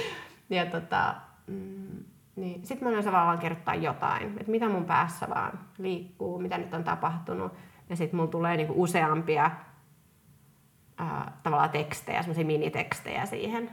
[0.50, 1.14] ja tota,
[1.46, 2.04] mm,
[2.36, 6.74] niin sitten mä yleensä vaan kirjoittaa jotain, että mitä mun päässä vaan liikkuu, mitä nyt
[6.74, 7.52] on tapahtunut.
[7.88, 9.50] Ja sitten mulla tulee niinku useampia
[10.98, 13.70] ää, tavallaan tekstejä, semmoisia minitekstejä siihen.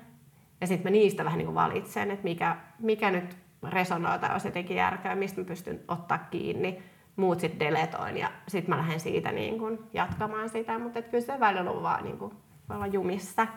[0.61, 3.37] Ja sitten mä niistä vähän niinku valitsen, että mikä, mikä nyt
[3.69, 6.83] resonoi tai olisi jotenkin järkeä, mistä mä pystyn ottaa kiinni.
[7.15, 10.79] Muut sitten deletoin ja sitten mä lähden siitä niinku jatkamaan sitä.
[10.79, 12.33] Mutta kyllä se välillä on vaan niinku,
[12.69, 13.47] olla jumissa.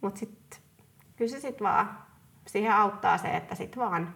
[0.00, 0.60] Mutta sitten
[1.16, 1.98] kyllä se sitten vaan,
[2.46, 4.14] siihen auttaa se, että sitten vaan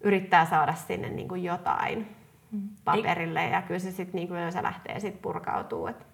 [0.00, 2.16] yrittää saada sinne niin kuin jotain
[2.50, 2.68] mm.
[2.84, 5.86] paperille ja kyllä se sitten niin kuin se lähtee sit purkautuu.
[5.86, 6.13] Et.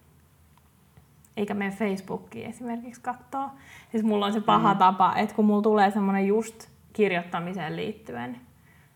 [1.36, 3.50] Eikä mene Facebookiin esimerkiksi katsoa.
[3.90, 4.78] Siis mulla on se paha mm.
[4.78, 8.40] tapa, että kun mulla tulee semmoinen just kirjoittamiseen liittyen,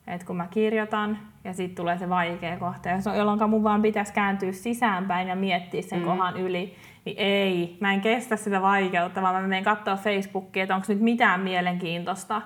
[0.07, 4.53] että kun mä kirjoitan ja sitten tulee se vaikea kohta, jolloin mun vaan pitäisi kääntyä
[4.53, 6.05] sisäänpäin ja miettiä sen mm.
[6.05, 10.75] kohan yli, niin ei, mä en kestä sitä vaikeutta, vaan mä menen katsoa Facebookia, että
[10.75, 12.43] onko nyt mitään mielenkiintoista.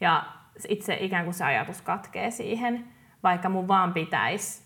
[0.00, 0.24] Ja
[0.68, 2.84] itse ikään kuin se ajatus katkee siihen,
[3.22, 4.62] vaikka mun vaan pitäisi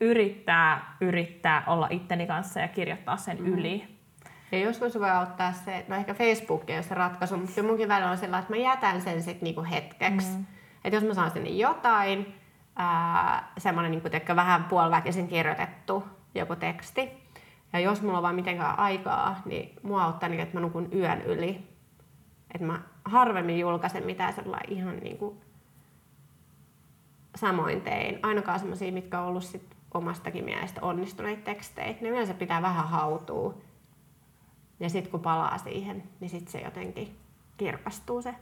[0.00, 3.46] yrittää, yrittää olla itteni kanssa ja kirjoittaa sen mm.
[3.46, 3.93] yli.
[4.54, 8.18] Ja joskus voi auttaa se, no ehkä Facebook on se ratkaisu, mutta munkin välillä on
[8.18, 10.36] sellainen, että mä jätän sen sitten niinku hetkeksi.
[10.36, 10.44] Mm.
[10.84, 12.34] Että jos mä saan sinne jotain,
[12.76, 17.10] ää, semmoinen niinku, vähän puoliväkisin kirjoitettu joku teksti,
[17.72, 21.22] ja jos mulla on vaan mitenkään aikaa, niin mua auttaa, niin, että mä nukun yön
[21.22, 21.68] yli.
[22.54, 25.40] Että mä harvemmin julkaisen mitään sellainen ihan niin kuin
[27.36, 28.18] samoin tein.
[28.22, 31.94] Ainakaan sellaisia, mitkä on ollut sit omastakin mielestä onnistuneita tekstejä.
[32.00, 33.54] Ne yleensä pitää vähän hautua.
[34.84, 37.16] Ja sitten kun palaa siihen, niin sitten se jotenkin
[37.56, 38.34] kirkastuu se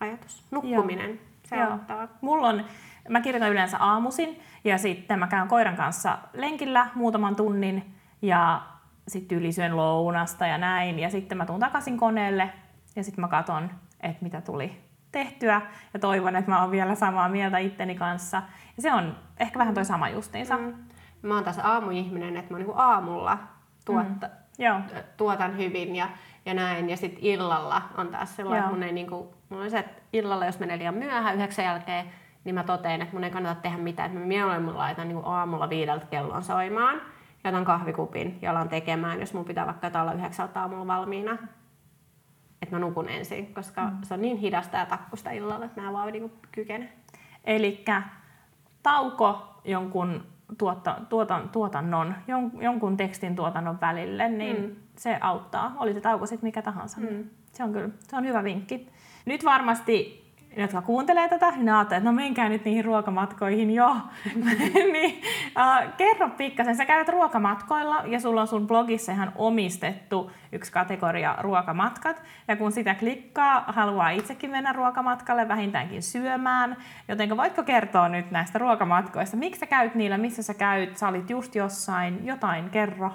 [0.00, 0.44] ajatus.
[0.50, 1.18] Nukkuminen, Joo.
[1.44, 1.70] se Joo.
[1.70, 2.08] auttaa.
[2.20, 2.64] Mulla on,
[3.08, 8.62] mä kirjoitan yleensä aamusin ja sitten mä käyn koiran kanssa lenkillä muutaman tunnin ja
[9.08, 10.98] sitten ylisyön lounasta ja näin.
[10.98, 12.52] Ja sitten mä tuun takaisin koneelle
[12.96, 14.80] ja sitten mä katson, että mitä tuli
[15.12, 15.62] tehtyä
[15.94, 18.42] ja toivon, että mä oon vielä samaa mieltä itteni kanssa.
[18.76, 20.56] Ja se on ehkä vähän toi sama justiinsa.
[20.56, 20.74] Mm.
[21.22, 23.38] Mä oon taas aamuihminen, että mä niinku aamulla
[23.84, 24.43] tuotta, mm.
[25.16, 26.08] Tuotan hyvin ja,
[26.46, 26.90] ja näin.
[26.90, 30.46] Ja sitten illalla on taas sellainen, että mun ei niinku, mun on se, että illalla
[30.46, 32.06] jos menee liian myöhään yhdeksän jälkeen,
[32.44, 34.06] niin mä totean, että mun ei kannata tehdä mitään.
[34.06, 37.00] Että mä mieluummin laitan niinku aamulla viideltä kellon soimaan
[37.44, 41.38] ja otan kahvikupin ja alan tekemään, jos mun pitää vaikka olla yhdeksältä aamulla valmiina
[42.64, 44.02] että mä nukun ensin, koska mm.
[44.02, 46.92] se on niin hidasta ja takkusta illalla, että mä en vaan niin kykene.
[47.44, 47.84] Eli
[48.82, 50.26] tauko jonkun
[50.58, 54.76] tuotta, tuotan, tuotannon, jon, jonkun tekstin tuotannon välille, niin mm.
[54.96, 55.74] se auttaa.
[55.78, 57.00] Oli se tauko sitten mikä tahansa.
[57.00, 57.24] Mm.
[57.52, 58.88] Se on kyllä se on hyvä vinkki.
[59.26, 60.23] Nyt varmasti
[60.56, 63.96] jotka kuuntelee tätä, niin ajattelee, että no menkää nyt niihin ruokamatkoihin jo.
[64.92, 70.72] niin, uh, kerro pikkasen, sä käyt ruokamatkoilla ja sulla on sun blogissa ihan omistettu yksi
[70.72, 72.22] kategoria ruokamatkat.
[72.48, 76.76] Ja kun sitä klikkaa, haluaa itsekin mennä ruokamatkalle vähintäänkin syömään.
[77.08, 79.36] Joten voitko kertoa nyt näistä ruokamatkoista?
[79.36, 80.96] Miksi sä käyt niillä, missä sä käyt?
[80.96, 83.12] Sä olit just jossain, jotain kerro.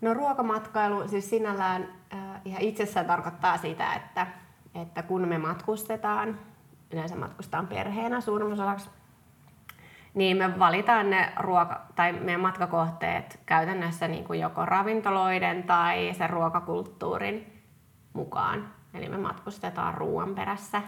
[0.00, 4.26] No ruokamatkailu siis sinällään äh, ihan itsessään tarkoittaa sitä, että
[4.82, 6.38] että kun me matkustetaan,
[6.92, 8.90] yleensä matkustetaan perheenä suurimmaksi
[10.14, 16.30] niin me valitaan ne ruoka- tai meidän matkakohteet käytännössä niin kuin joko ravintoloiden tai sen
[16.30, 17.62] ruokakulttuurin
[18.12, 18.68] mukaan.
[18.94, 20.82] Eli me matkustetaan ruoan perässä.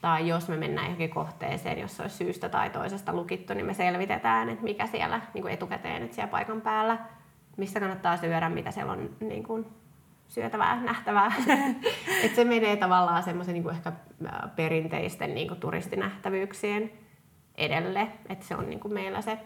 [0.00, 4.48] Tai jos me mennään johonkin kohteeseen, jos olisi syystä tai toisesta lukittu, niin me selvitetään,
[4.48, 6.98] että mikä siellä niin kuin etukäteen, että siellä paikan päällä,
[7.56, 9.66] missä kannattaa syödä, mitä siellä on niin kuin,
[10.28, 11.32] syötävää, nähtävää.
[12.24, 13.92] että se menee tavallaan semmoisen niin ehkä
[14.56, 16.90] perinteisten niin kuin turistinähtävyyksien
[17.56, 18.08] edelle.
[18.28, 19.38] Että se on niin kuin meillä se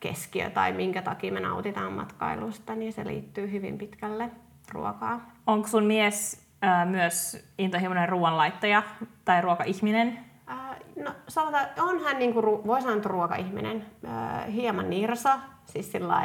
[0.00, 4.30] keskiö tai minkä takia me nautitaan matkailusta, niin se liittyy hyvin pitkälle
[4.72, 5.30] ruokaa.
[5.46, 8.82] Onko sun mies äh, myös intohimoinen ruoanlaittaja
[9.24, 10.18] tai ruokaihminen?
[10.50, 16.22] Äh, no sanotaan, on hän niin kuin, voi sanoa ruokaihminen, äh, hieman nirsa, siis sillä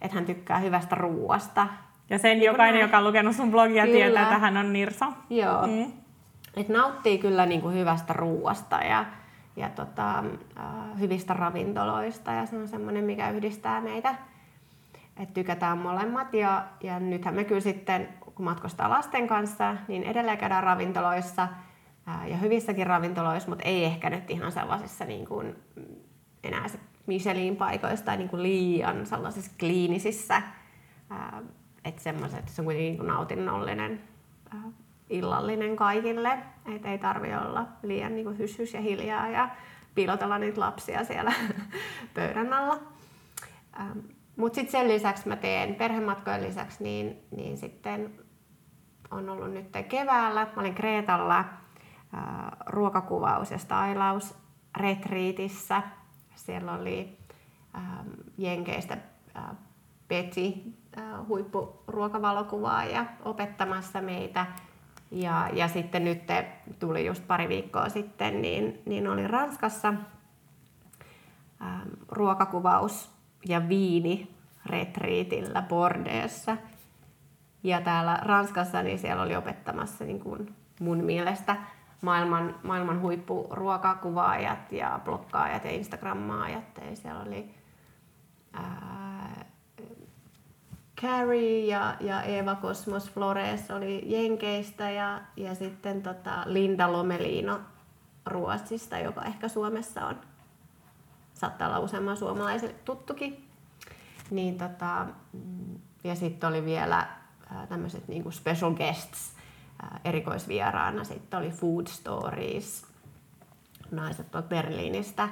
[0.00, 1.66] että hän tykkää hyvästä ruoasta,
[2.10, 2.82] Ja sen niin jokainen, näin.
[2.82, 3.98] joka on lukenut sun blogia, kyllä.
[3.98, 5.12] tietää, että hän on Nirsa.
[5.30, 5.66] Joo.
[5.66, 5.92] Mm.
[6.56, 9.04] Et nauttii kyllä niin kuin hyvästä ruuasta ja,
[9.56, 14.14] ja tota, äh, hyvistä ravintoloista ja se on semmoinen, mikä yhdistää meitä.
[15.16, 20.38] Et tykätään molemmat ja, ja nythän me kyllä sitten, kun matkustaa lasten kanssa, niin edelleen
[20.38, 21.48] käydään ravintoloissa
[22.06, 25.56] ää, ja hyvissäkin ravintoloissa, mutta ei ehkä nyt ihan sellaisissa niin kuin,
[26.44, 30.42] enää se Michelin paikoissa tai niin kuin liian sellaisissa kliinisissä.
[31.84, 34.00] Että semmoiset, se on kuitenkin niin nautinnollinen
[34.54, 34.62] ää,
[35.10, 36.38] illallinen kaikille.
[36.74, 39.48] Et ei tarvi olla liian niin kuin hyshys ja hiljaa ja
[39.94, 41.32] piilotella niitä lapsia siellä
[42.14, 42.80] pöydän alla.
[44.36, 48.10] Mutta sitten sen lisäksi mä teen perhematkojen lisäksi, niin, niin sitten
[49.10, 50.44] on ollut nyt keväällä.
[50.56, 51.46] Mä olin Kreetalla äh,
[52.66, 54.34] ruokakuvaus- ja stylaus
[54.76, 55.82] retriitissä.
[56.34, 57.18] Siellä oli
[57.76, 57.82] äh,
[58.38, 58.98] Jenkeistä
[59.36, 59.44] äh,
[60.08, 60.62] Peti,
[60.98, 64.46] äh, huippuruokavalokuvaaja, opettamassa meitä.
[65.10, 66.22] Ja, ja sitten nyt
[66.78, 69.94] tuli just pari viikkoa sitten, niin, niin oli Ranskassa
[72.08, 73.10] ruokakuvaus
[73.46, 74.34] ja viini
[74.66, 76.56] retriitillä Bordeessa.
[77.62, 81.56] Ja täällä Ranskassa niin siellä oli opettamassa niin kuin mun mielestä
[82.02, 86.64] maailman, maailman huippuruokakuvaajat ja blokkaajat ja instagrammaajat.
[86.90, 87.54] Ja siellä oli
[88.52, 89.13] ää,
[91.04, 97.60] Carrie ja, ja Eva Cosmos Flores oli Jenkeistä ja, ja sitten tota Linda Lomelino
[98.26, 100.20] Ruotsista, joka ehkä Suomessa on
[101.34, 103.48] saattaa olla useamman suomalaisen tuttukin.
[104.30, 107.06] Niin tota, mm, ja sitten oli vielä
[107.68, 109.32] tämmöiset niinku special guests
[110.04, 111.04] erikoisvieraana.
[111.04, 112.86] Sitten oli Food Stories,
[113.90, 115.28] naiset tuolta Berliinistä,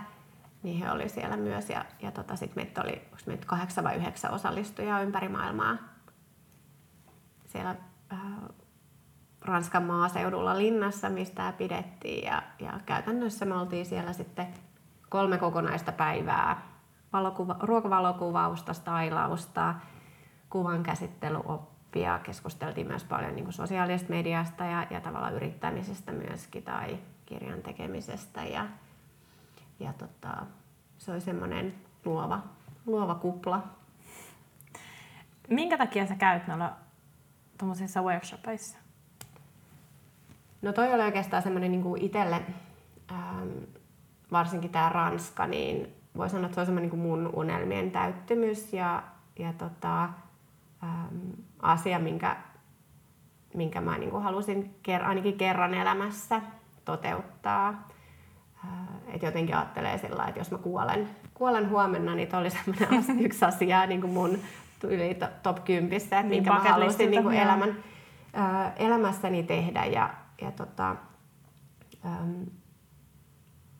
[0.62, 1.70] niin he oli siellä myös.
[1.70, 5.76] Ja, ja tota, sitten meitä oli meitä kahdeksan vai yhdeksän osallistujaa ympäri maailmaa.
[7.46, 7.76] Siellä
[8.12, 8.18] äh,
[9.44, 12.24] Ranskan maaseudulla linnassa, mistä pidettiin.
[12.24, 14.46] Ja, ja käytännössä me oltiin siellä sitten
[15.08, 16.62] kolme kokonaista päivää.
[17.12, 19.74] Valokuva, ruokavalokuvausta, stailausta,
[20.50, 22.18] kuvan käsittelyoppia.
[22.18, 28.44] Keskusteltiin myös paljon niin sosiaalisesta mediasta ja, ja tavallaan yrittämisestä myöskin tai kirjan tekemisestä.
[28.44, 28.66] Ja,
[29.80, 30.46] ja tota,
[30.98, 32.42] se oli semmoinen luova,
[32.86, 33.62] luova kupla.
[35.48, 36.72] Minkä takia sä käyt noilla
[37.58, 38.78] tuommoisissa workshopeissa?
[40.62, 42.42] No toi oli oikeastaan semmoinen niin itselle
[43.10, 43.48] ähm,
[44.32, 49.02] varsinkin tämä Ranska, niin voi sanoa, että se on semmoinen niin mun unelmien täyttymys ja,
[49.38, 52.36] ja tota, äm, asia, minkä,
[53.54, 56.42] minkä mä niin kuin halusin ker- ainakin kerran elämässä
[56.84, 57.88] toteuttaa.
[59.12, 63.44] Äh, et jotenkin ajattelee sillä että jos mä kuolen, kuolen huomenna, niin oli semmoinen yksi
[63.44, 64.38] asia niin kuin mun
[64.84, 67.76] yli top 10, että niin, minkä mä halusin niin kuin elämän,
[68.36, 69.84] äh, elämässäni tehdä.
[69.84, 70.96] Ja, ja tota,
[72.06, 72.42] ähm,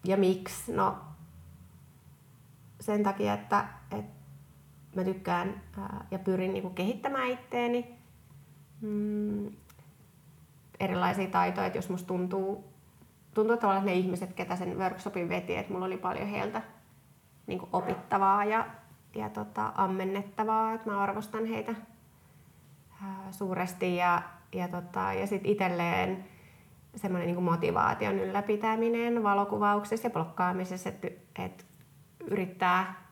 [0.05, 0.73] ja miksi?
[0.73, 0.97] No
[2.81, 4.13] sen takia, että, että
[4.97, 7.95] mä tykkään ää, ja pyrin niin kuin kehittämään itteeni.
[8.81, 9.51] Mm,
[10.81, 12.72] erilaisia taitoja, että jos musta tuntuu,
[13.35, 16.63] tuntuu että ne ihmiset, ketä sen workshopin veti, että mulla oli paljon heiltä
[17.47, 18.67] niin opittavaa ja,
[19.15, 21.75] ja tota, ammennettavaa, että mä arvostan heitä
[23.03, 24.23] ää, suuresti ja,
[24.53, 26.25] ja, tota, ja sitten itselleen
[26.97, 31.09] semmoinen niin motivaation ylläpitäminen valokuvauksessa ja blokkaamisessa, että,
[31.39, 31.65] että
[32.21, 33.03] yrittää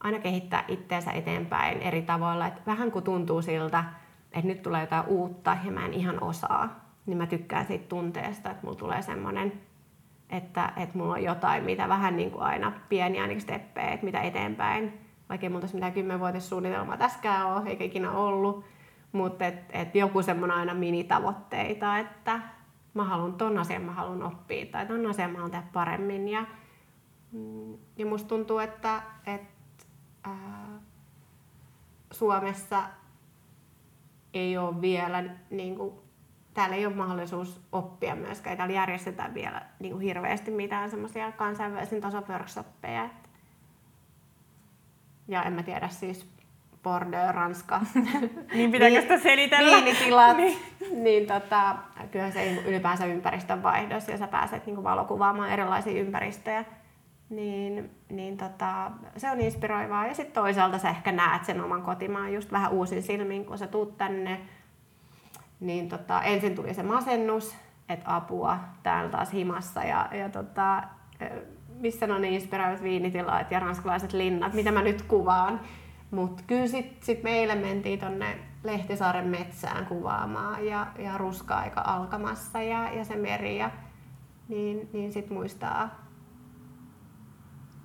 [0.00, 2.46] aina kehittää itseensä eteenpäin eri tavoilla.
[2.46, 3.84] Että vähän kun tuntuu siltä,
[4.32, 8.50] että nyt tulee jotain uutta ja mä en ihan osaa, niin mä tykkään siitä tunteesta,
[8.50, 9.52] että mulla tulee semmoinen,
[10.30, 14.20] että, että mulla on jotain, mitä vähän niin kuin aina pieniä ainakin steppejä, että mitä
[14.20, 15.00] eteenpäin.
[15.28, 18.64] Vaikka ei mulla mitään kymmenvuotissuunnitelmaa tässäkään ole, eikä ikinä ollut.
[19.12, 22.40] Mutta et, et joku semmoinen aina minitavoitteita, että
[22.94, 26.28] mä haluan ton asian mä haluan oppia tai ton asian mä haluan tehdä paremmin.
[26.28, 26.44] Ja,
[27.32, 29.84] mm, ja musta tuntuu, että, että
[30.24, 30.80] ää,
[32.10, 32.82] Suomessa
[34.34, 35.94] ei ole vielä, niin kuin,
[36.58, 38.56] täällä ei ole mahdollisuus oppia myöskään.
[38.56, 43.08] Täällä järjestetään vielä niin kuin hirveästi mitään semmoisia kansainvälisen tason workshoppeja.
[45.28, 46.26] Ja en mä tiedä siis
[46.82, 47.80] Bordeaux, Ranska.
[48.54, 49.76] niin pitääkö sitä selitellä?
[49.76, 50.36] Viinitilat.
[50.36, 50.58] niin.
[50.90, 51.76] niin tota,
[52.10, 56.64] kyllähän se ylipäänsä ympäristön vaihdos ja sä pääset niin valokuvaamaan erilaisia ympäristöjä.
[57.30, 60.06] Niin, niin tota, se on inspiroivaa.
[60.06, 63.66] Ja sitten toisaalta sä ehkä näet sen oman kotimaan just vähän uusin silmin, kun sä
[63.66, 64.40] tuut tänne.
[65.60, 67.56] Niin tota, ensin tuli se masennus,
[67.88, 70.82] että apua täällä taas himassa ja, ja tota,
[71.68, 75.60] missä on niin inspiroivat viinitilat ja ranskalaiset linnat, mitä mä nyt kuvaan
[76.10, 82.62] Mutta kyllä sitten sit me eilen mentiin tonne Lehtisaaren metsään kuvaamaan ja, ja ruska-aika alkamassa
[82.62, 83.58] ja, ja se meri.
[83.58, 83.70] Ja,
[84.48, 86.08] niin, niin sitten muistaa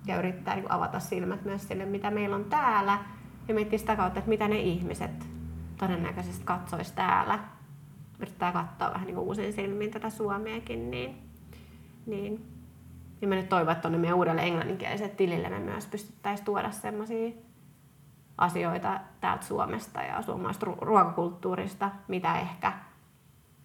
[0.06, 2.98] ja yrittää niin avata silmät myös sille, mitä meillä on täällä.
[3.48, 5.26] Ja miettiä sitä kautta, että mitä ne ihmiset
[5.76, 7.38] todennäköisesti katsois täällä.
[8.18, 10.90] Yrittää katsoa vähän niin uusin silmin tätä Suomeakin.
[10.90, 11.22] Niin,
[12.06, 12.46] niin.
[13.20, 17.34] Ja mä nyt toivon, että tuonne meidän uudelle englanninkieliselle tilille me myös pystyttäisiin tuoda sellaisia
[18.38, 22.72] asioita täältä Suomesta ja suomalaisesta ruokakulttuurista, mitä ehkä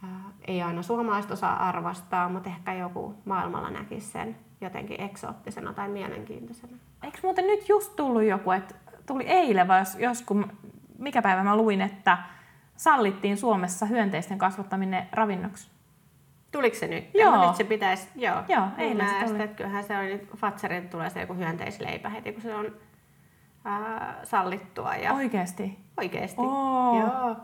[0.03, 5.89] ää, ei aina suomalaiset osaa arvostaa, mutta ehkä joku maailmalla näkisi sen jotenkin eksoottisena tai
[5.89, 6.77] mielenkiintoisena.
[7.03, 8.75] Eikö muuten nyt just tullut joku, että
[9.05, 10.51] tuli eilen vai jos, kun,
[10.97, 12.17] mikä päivä mä luin, että
[12.79, 15.69] sallittiin Suomessa hyönteisten kasvattaminen ravinnoksi?
[16.51, 17.13] Tuliko se nyt?
[17.13, 17.47] Joo.
[17.47, 18.43] nyt se pitäisi, joo.
[18.47, 19.43] Joo, eilen se tuli.
[19.43, 22.75] Että kyllähän se oli, Fatserin tulee se joku hyönteisleipä heti, kun se on
[23.65, 24.95] ää, sallittua.
[24.95, 25.79] Ja Oikeasti?
[25.97, 26.99] Oikeasti, Oo.
[26.99, 27.35] joo.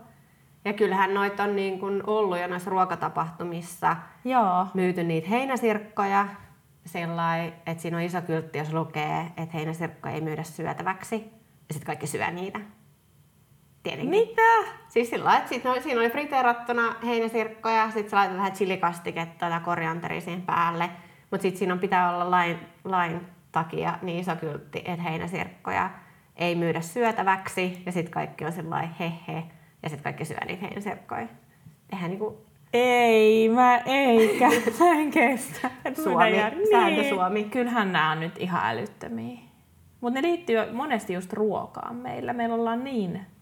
[0.64, 4.66] Ja kyllähän noita on niin kuin ollut jo noissa ruokatapahtumissa Joo.
[4.74, 6.28] myyty niitä heinäsirkkoja
[6.86, 11.16] sillai, että siinä on iso kyltti, jos lukee, että heinäsirkkoja ei myydä syötäväksi.
[11.68, 12.60] Ja sitten kaikki syö niitä.
[13.86, 14.10] Tietenkin.
[14.10, 14.72] Mitä?
[14.88, 19.50] Siis sillä lailla, että sit no, siinä oli friteerattuna heinäsirkkoja, sitten sä laitat vähän chilikastiketta
[19.50, 20.90] tai korianteria siihen päälle.
[21.30, 23.20] Mutta sitten siinä on, pitää olla lain, lain
[23.52, 25.90] takia niin iso kyltti, että heinäsirkkoja
[26.36, 27.82] ei myydä syötäväksi.
[27.86, 29.42] Ja sitten kaikki on sellainen hehe.
[29.82, 31.26] Ja sitten kaikki syö niitä heinäsirkkoja.
[31.92, 34.48] Eihän niinku Ei, mä eikä.
[34.80, 35.70] Mä en kestä.
[36.04, 36.36] Suomi,
[36.70, 37.08] sääntö niin.
[37.08, 37.44] Suomi.
[37.44, 39.38] Kyllähän nämä on nyt ihan älyttömiä.
[40.00, 42.32] Mutta ne liittyy monesti just ruokaan meillä.
[42.32, 43.35] Meillä ollaan niin...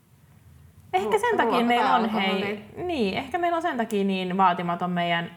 [0.95, 2.65] Ehkä sen takia ruoka meillä on, hei, alkoholi.
[2.77, 5.31] niin, ehkä meillä on sen takia niin vaatimaton meidän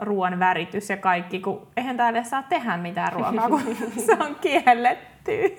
[0.00, 3.62] ruoan väritys ja kaikki, kun eihän täällä saa tehdä mitään ruokaa, kun
[4.06, 5.56] se on kielletty.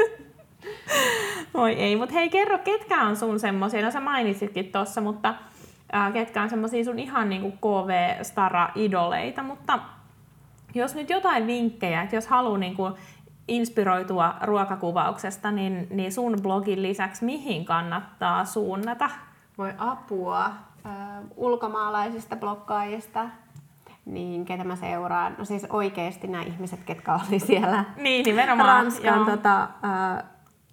[1.54, 5.36] Voi ei, mutta hei kerro, ketkä on sun semmosia, no sä mainitsitkin tossa, mutta
[5.92, 9.80] ää, ketkä on semmosia sun ihan niinku KV-stara-idoleita, mutta
[10.76, 12.92] jos nyt jotain vinkkejä, että jos haluaa niinku
[13.48, 19.10] inspiroitua ruokakuvauksesta, niin, niin sun blogin lisäksi mihin kannattaa suunnata?
[19.58, 20.52] Voi apua äh,
[21.36, 23.30] ulkomaalaisista blokkaajista,
[24.06, 25.36] niin ketä mä seuraan.
[25.38, 28.70] No siis oikeasti nämä ihmiset, ketkä oli siellä Niin, nimenomaan.
[28.70, 29.26] Ranskan joo.
[29.26, 30.24] tota, äh,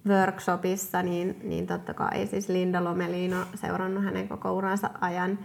[0.07, 5.39] workshopissa, niin, niin totta kai siis Linda Lomelino seurannut hänen koko uransa ajan.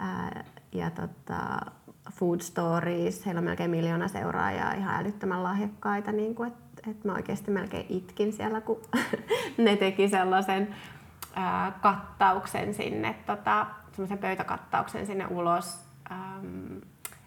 [0.00, 1.70] Äh, ja tota,
[2.12, 7.12] Food Stories, heillä on melkein miljoona seuraajaa, ihan älyttömän lahjakkaita, niin kuin, että et mä
[7.12, 8.80] oikeasti melkein itkin siellä, kun
[9.58, 10.74] ne teki sellaisen
[11.34, 16.80] ää, kattauksen sinne, tota, semmoisen pöytäkattauksen sinne ulos äm,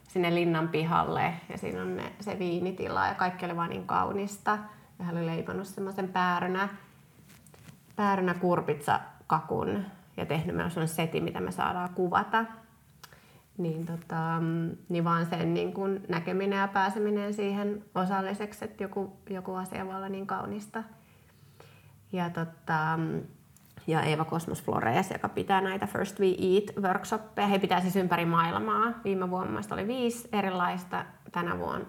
[0.07, 4.57] sinne linnan pihalle ja siinä on ne, se viinitila ja kaikki oli vaan niin kaunista.
[4.99, 6.69] Ja hän oli leipannut semmoisen päärynä,
[7.95, 9.85] päärynä kurpitsa kakun
[10.17, 12.45] ja tehnyt meillä sellainen seti, mitä me saadaan kuvata.
[13.57, 14.41] Niin, tota,
[14.89, 19.95] niin vaan sen niin kun näkeminen ja pääseminen siihen osalliseksi, että joku, joku asia voi
[19.95, 20.83] olla niin kaunista.
[22.11, 22.99] Ja, tota,
[23.87, 27.47] ja Eeva Cosmos Flores, joka pitää näitä First We Eat workshoppeja.
[27.47, 28.93] He pitää siis ympäri maailmaa.
[29.03, 31.85] Viime vuonna oli viisi erilaista, tänä vuonna,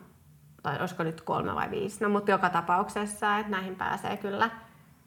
[0.62, 2.04] tai olisiko nyt kolme vai viisi.
[2.04, 4.50] No mutta joka tapauksessa, että näihin pääsee kyllä.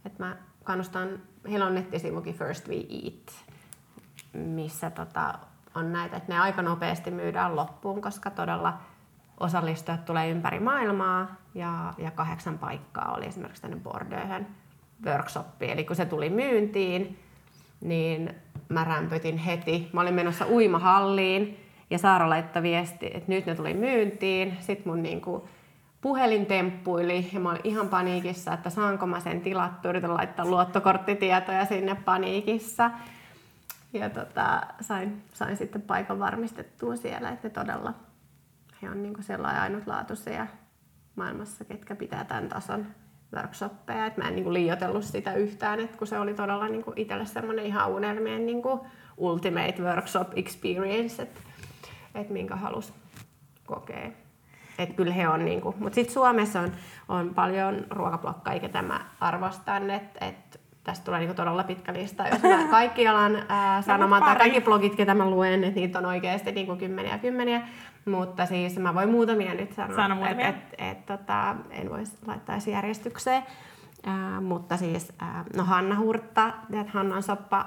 [0.05, 1.09] Että mä kannustan,
[1.49, 3.45] heillä on nettisivukin First We Eat,
[4.33, 5.39] missä tota,
[5.75, 8.77] on näitä, että ne aika nopeasti myydään loppuun, koska todella
[9.39, 14.45] osallistujat tulee ympäri maailmaa ja, ja kahdeksan paikkaa oli esimerkiksi tänne Bordeaux'n
[15.05, 15.71] workshoppiin.
[15.71, 17.19] Eli kun se tuli myyntiin,
[17.81, 18.35] niin
[18.69, 19.89] mä rämpötin heti.
[19.93, 21.59] Mä olin menossa uimahalliin
[21.89, 24.57] ja Saara laittoi viesti, että nyt ne tuli myyntiin.
[24.59, 25.49] Sitten mun niinku
[26.01, 29.89] puhelin temppuili ja mä olin ihan paniikissa, että saanko mä sen tilattua.
[29.89, 32.91] Yritän laittaa luottokorttitietoja sinne paniikissa.
[33.93, 37.93] Ja tota, sain, sain sitten paikan varmistettua siellä, että todella
[38.81, 40.47] he on niinku sellainen ainutlaatuisia
[41.15, 42.85] maailmassa, ketkä pitää tämän tason
[43.35, 44.05] workshoppeja.
[44.05, 47.65] Et mä en niinku liioitellut sitä yhtään, että kun se oli todella niinku itselle semmoinen
[47.65, 48.87] ihan unelmien niinku
[49.17, 51.41] ultimate workshop experience, että
[52.15, 52.93] et minkä halus
[53.65, 54.11] kokea.
[54.77, 56.71] Et kyllä he on niinku, mutta sitten Suomessa on,
[57.07, 62.27] on paljon ruokablokkaajia, ketä mä arvostan, että et tästä tulee niinku todella pitkä lista.
[62.27, 66.05] Jos mä kaikki alan ää, sanomaan, tai kaikki blogit, ketä mä luen, että niitä on
[66.05, 67.67] oikeasti niinku kymmeniä ja kymmeniä.
[68.05, 69.95] Mutta siis mä voin muutamia nyt sanoa.
[69.95, 70.47] Sano muutamia.
[70.47, 73.43] Et, et, tota, en voisi laittaa järjestykseen.
[74.05, 77.65] Ää, mutta siis, ää, no Hanna Hurtta, teet Hannan soppa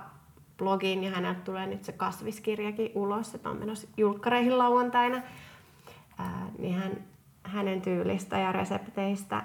[0.58, 5.22] blogiin ja häneltä tulee nyt se kasviskirjakin ulos, että on menossa julkkareihin lauantaina.
[6.18, 6.92] Ää, niin hän,
[7.42, 9.42] hänen tyylistä ja resepteistä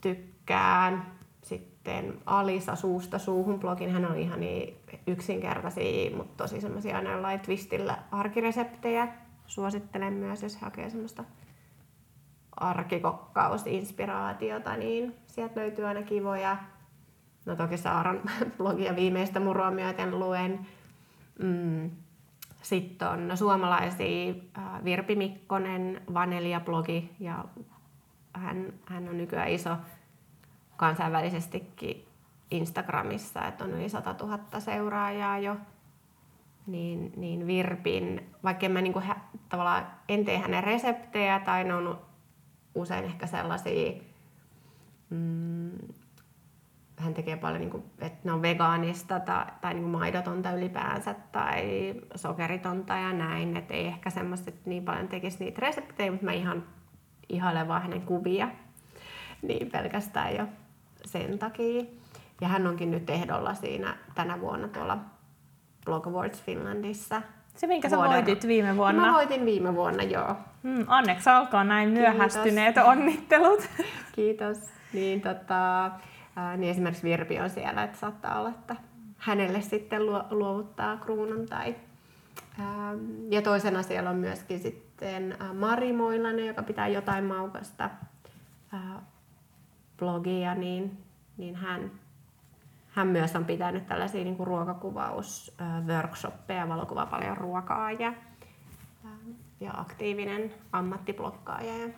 [0.00, 1.15] tykkään.
[1.86, 3.90] Sitten Alisa Suusta suuhun blogin.
[3.90, 4.76] Hän on ihan niin
[5.06, 9.08] yksinkertaisia, mutta tosi semmoisia aina twistillä arkireseptejä.
[9.46, 11.24] Suosittelen myös, jos hakee semmoista
[12.56, 16.56] arkikokkausinspiraatiota, niin sieltä löytyy aina kivoja.
[17.44, 18.20] No toki Saaran
[18.58, 20.66] blogia viimeistä murua myöten luen.
[21.38, 21.90] Mm.
[22.62, 24.34] Sitten on suomalaisia
[24.84, 27.44] Virpi Mikkonen, Vanelia-blogi ja
[28.32, 29.76] hän, hän on nykyään iso
[30.76, 32.06] kansainvälisestikin
[32.50, 35.56] Instagramissa, että on yli 100 000 seuraajaa jo.
[36.66, 39.02] Niin, niin Virpin, vaikka mä niinku,
[39.48, 41.98] tavallaan en tee hänen reseptejä tai ne on
[42.74, 43.92] usein ehkä sellaisia,
[45.10, 45.70] mm,
[46.96, 51.14] hän tekee paljon, niin kuin, että ne on vegaanista tai, tai niin kuin maidotonta ylipäänsä
[51.32, 53.56] tai sokeritonta ja näin.
[53.56, 56.64] Että ei ehkä semmoista, niin paljon tekisi niitä reseptejä, mutta mä ihan
[57.28, 58.48] ihailen vaan hänen kuvia.
[59.42, 60.46] Niin pelkästään jo
[61.06, 61.84] sen takia.
[62.40, 64.98] Ja hän onkin nyt ehdolla siinä tänä vuonna tuolla
[65.84, 67.22] Blog Awards Finlandissa.
[67.56, 69.06] Se, minkä sä voitit viime vuonna.
[69.06, 70.36] Mä voitin viime vuonna, joo.
[70.62, 72.92] Mm, onneksi olkoon näin myöhästyneet Kiitos.
[72.92, 73.68] onnittelut.
[74.16, 74.58] Kiitos.
[74.92, 75.90] Niin, tota,
[76.56, 78.76] niin esimerkiksi Virpi on siellä, että saattaa olla, että
[79.18, 81.74] hänelle sitten luovuttaa kruunun tai
[83.30, 87.90] ja toisena siellä on myöskin sitten Mari Moilanen, joka pitää jotain maukasta
[89.98, 91.04] blogia, niin,
[91.36, 91.90] niin hän,
[92.88, 98.12] hän myös on pitänyt tällaisia niin kuin ruokakuvaus-workshoppeja, valokuvaa paljon ruokaa ja,
[99.60, 101.76] ja aktiivinen ammattiblokkaaja.
[101.76, 101.88] Ja,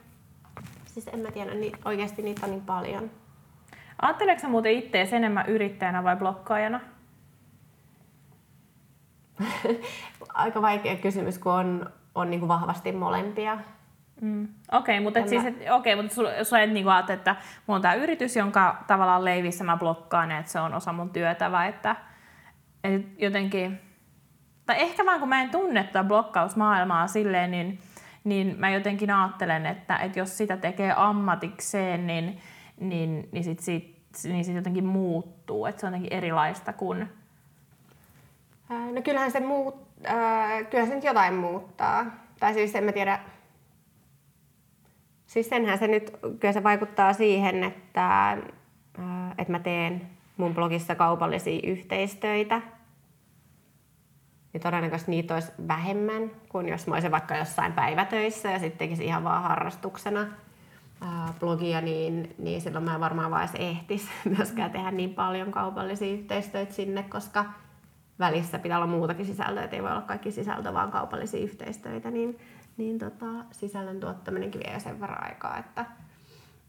[0.86, 3.10] siis en mä tiedä, niin oikeasti niitä on niin paljon.
[4.02, 6.80] Ajatteleeko muuten itseäsi enemmän yrittäjänä vai blokkaajana?
[10.34, 13.58] Aika vaikea kysymys, kun on, on niin kuin vahvasti molempia.
[14.20, 14.48] Mm.
[14.72, 17.82] Okei, okay, mutta, siis, et, okay, mutta sulla, sulla et niinku ajatella, että mulla on
[17.82, 21.96] tämä yritys, jonka tavallaan leivissä mä blokkaan, että se on osa mun työtä, vai että,
[22.84, 23.80] että jotenkin,
[24.66, 27.78] tai ehkä vaan kun mä en tunne tätä blokkausmaailmaa silleen, niin,
[28.24, 32.40] niin mä jotenkin ajattelen, että, että jos sitä tekee ammatikseen, niin,
[32.80, 37.08] niin, niin sit, sit, niin sit jotenkin muuttuu, että se on jotenkin erilaista kuin...
[38.68, 42.06] No kyllähän se, muut, äh, kyllähän se nyt jotain muuttaa.
[42.40, 43.18] Tai siis en mä tiedä,
[45.28, 50.94] Siis senhän se nyt, kyllä se vaikuttaa siihen, että, äh, että mä teen mun blogissa
[50.94, 52.60] kaupallisia yhteistöitä.
[54.54, 59.06] Ja todennäköisesti niitä olisi vähemmän kuin jos mä olisin vaikka jossain päivätöissä ja sitten tekisin
[59.06, 64.90] ihan vaan harrastuksena äh, blogia, niin, niin silloin mä varmaan vaan edes ehtis myöskään tehdä
[64.90, 67.44] niin paljon kaupallisia yhteistöitä sinne, koska
[68.18, 72.38] välissä pitää olla muutakin sisältöä, ei voi olla kaikki sisältö vaan kaupallisia yhteistöitä, niin
[72.78, 75.58] niin tota, sisällön tuottaminenkin vie sen verran aikaa.
[75.58, 75.86] Että,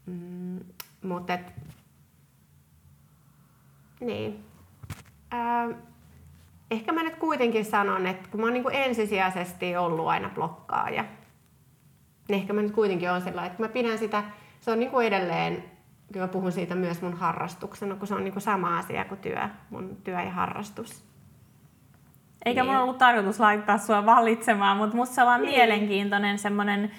[0.06, 0.60] mm,
[1.02, 1.52] mutta et,
[4.00, 4.44] niin.
[5.30, 5.68] Ää,
[6.70, 11.04] ehkä mä nyt kuitenkin sanon, että kun mä oon niinku ensisijaisesti ollut aina blokkaaja,
[12.28, 14.24] niin ehkä mä nyt kuitenkin on sellainen, että mä pidän sitä,
[14.60, 15.64] se on niinku edelleen,
[16.12, 19.96] kyllä puhun siitä myös mun harrastuksena, kun se on niinku sama asia kuin työ, mun
[20.04, 21.09] työ ja harrastus.
[22.44, 22.72] Eikä niin.
[22.72, 25.54] mun ollut tarkoitus laittaa sua valitsemaan, mutta musta se on vaan niin.
[25.54, 26.90] mielenkiintoinen semmoinen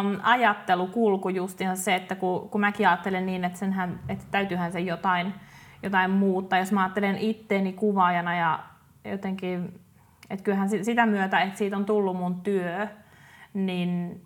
[0.00, 4.80] um, ajattelukulku justiinsa se, että kun, kun mäkin ajattelen niin, että, senhän, että täytyyhän se
[4.80, 5.34] jotain,
[5.82, 6.58] jotain muuttaa.
[6.58, 8.58] Jos mä ajattelen itteeni kuvaajana ja
[9.04, 9.80] jotenkin,
[10.30, 12.88] että kyllähän sitä myötä, että siitä on tullut mun työ,
[13.54, 14.22] niin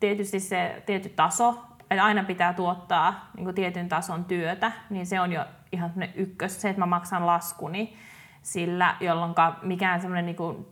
[0.00, 5.32] tietysti se tietty taso, että aina pitää tuottaa niin tietyn tason työtä, niin se on
[5.32, 7.96] jo ihan ykkös, se, että mä maksan laskuni
[8.42, 10.66] sillä, jolloin mikään semmoinen niin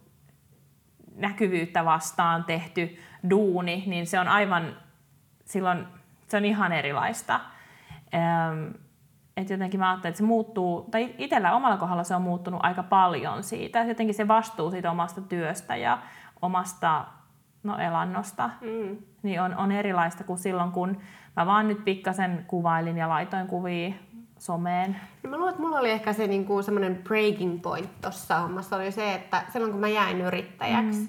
[1.16, 2.98] näkyvyyttä vastaan tehty
[3.30, 4.76] duuni, niin se on aivan,
[5.44, 5.86] silloin
[6.26, 7.40] se on ihan erilaista.
[9.36, 12.82] Että jotenkin mä ajattelen, että se muuttuu, tai itsellä omalla kohdalla se on muuttunut aika
[12.82, 15.98] paljon siitä, jotenkin se vastuu siitä omasta työstä ja
[16.42, 17.04] omasta
[17.62, 18.96] no, elannosta, mm.
[19.22, 21.00] niin on, on erilaista kuin silloin, kun
[21.36, 23.94] mä vaan nyt pikkasen kuvailin ja laitoin kuvia
[24.38, 24.96] someen?
[25.22, 28.92] No mä luulen, että mulla oli ehkä se niinku semmoinen breaking point tuossa hommassa oli
[28.92, 31.08] se, että silloin kun mä jäin yrittäjäksi mm.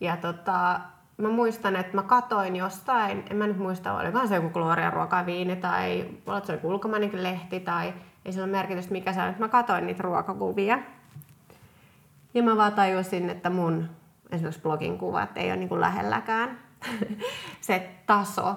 [0.00, 0.80] ja tota,
[1.16, 5.56] mä muistan, että mä katoin jostain, en mä nyt muista, olikohan se joku Gloria ruokaviini
[5.56, 7.94] tai olet se joku ulkomainenkin lehti tai
[8.24, 10.78] ei sillä ole merkitystä mikä se on, mä katoin niitä ruokakuvia.
[12.34, 13.88] Ja mä vaan tajusin, että mun
[14.30, 16.58] esimerkiksi blogin kuvat ei ole niin kuin lähelläkään
[17.60, 18.56] se taso,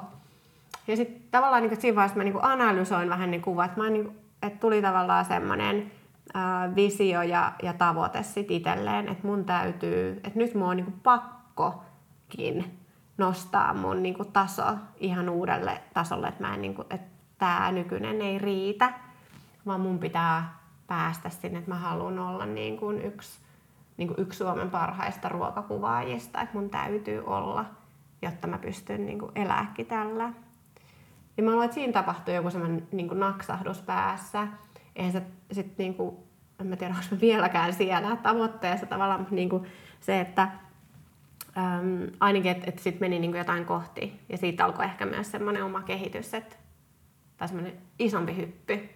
[0.92, 4.18] ja sitten tavallaan niin siinä vaiheessa mä niin analysoin vähän ne kuvat, mä niin kuin,
[4.42, 5.92] että tuli tavallaan semmoinen
[6.76, 12.78] visio ja, ja tavoite sitten itselleen, että mun täytyy, että nyt mua on niin pakkokin
[13.18, 14.64] nostaa mun niin taso
[14.98, 18.94] ihan uudelle tasolle, että, mä en, niin kuin, että tämä nykyinen ei riitä.
[19.66, 23.40] vaan mun pitää päästä sinne, että mä haluan olla niin kuin yksi,
[23.98, 27.66] niin kuin yksi Suomen parhaista ruokakuvaajista, että mun täytyy olla,
[28.22, 30.34] jotta mä pystyn niin elääkin tällä.
[31.42, 34.48] Ja mä luulen, että siinä tapahtui joku semmoinen niin naksahdus päässä.
[34.96, 36.16] Eihän se sitten, niin kuin,
[36.60, 39.64] en mä tiedä, onko vieläkään siellä tavoitteessa tavallaan, mutta niin kuin
[40.00, 44.20] se, että äm, ainakin, että, että sitten meni niin kuin jotain kohti.
[44.30, 46.56] Ja siitä alkoi ehkä myös semmoinen oma kehitys, että,
[47.38, 48.90] tai semmoinen isompi hyppy.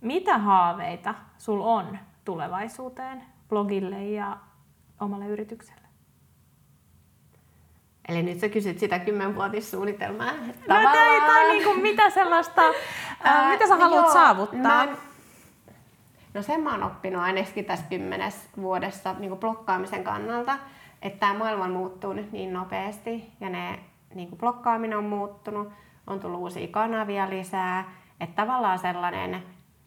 [0.00, 4.36] Mitä haaveita sul on tulevaisuuteen, blogille ja
[5.00, 5.85] omalle yritykselle?
[8.08, 10.32] Eli nyt sä kysyt sitä kymmenvuotissuunnitelmaa.
[10.32, 12.62] No, tai, tai niin kuin mitä sellaista,
[13.24, 14.86] ää, mitä sä haluat joo, saavuttaa?
[14.86, 14.96] Mä,
[16.34, 20.58] no sen mä oon oppinut ainakin tässä kymmenes vuodessa niin kuin blokkaamisen kannalta,
[21.02, 23.78] että tämä maailma muuttuu nyt niin nopeasti ja ne
[24.14, 25.68] niin kuin blokkaaminen on muuttunut,
[26.06, 29.42] on tullut uusia kanavia lisää, että tavallaan sellainen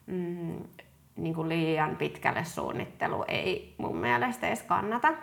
[0.05, 0.63] mm,
[1.15, 5.13] niin kuin liian pitkälle suunnittelu ei mun mielestä edes kannata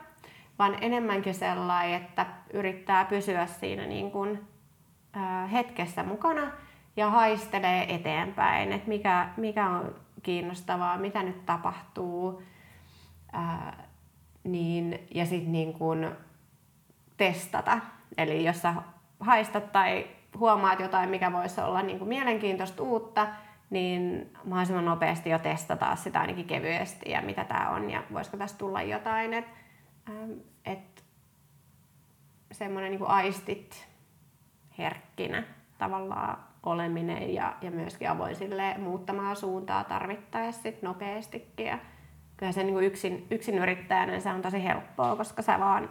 [0.59, 4.49] vaan enemmänkin sellainen, että yrittää pysyä siinä niin kuin,
[5.53, 6.51] hetkessä mukana
[6.97, 12.43] ja haistelee eteenpäin, että mikä, mikä on kiinnostavaa, mitä nyt tapahtuu.
[13.33, 13.87] Ää,
[14.45, 16.09] niin, ja sitten niin kuin
[17.17, 17.79] testata.
[18.19, 18.75] Eli jos sä
[19.21, 20.07] haistat tai
[20.39, 23.27] huomaat jotain, mikä voisi olla niin kuin mielenkiintoista uutta,
[23.71, 28.59] niin mahdollisimman nopeasti jo testata sitä ainakin kevyesti ja mitä tämä on ja voisiko tästä
[28.59, 29.35] tulla jotain.
[29.35, 29.45] Et
[30.09, 30.31] Ähm,
[30.65, 31.03] että
[32.53, 33.89] semmoinen niin aistit
[34.79, 35.43] herkkinä
[35.79, 41.67] tavallaan oleminen ja, ja myöskin avoin sille muuttamaan suuntaa tarvittaessa sit nopeastikin.
[41.67, 41.79] Ja
[42.37, 45.91] kyllä se niin yksin, yksin yrittäjänä se on tosi helppoa, koska sä vaan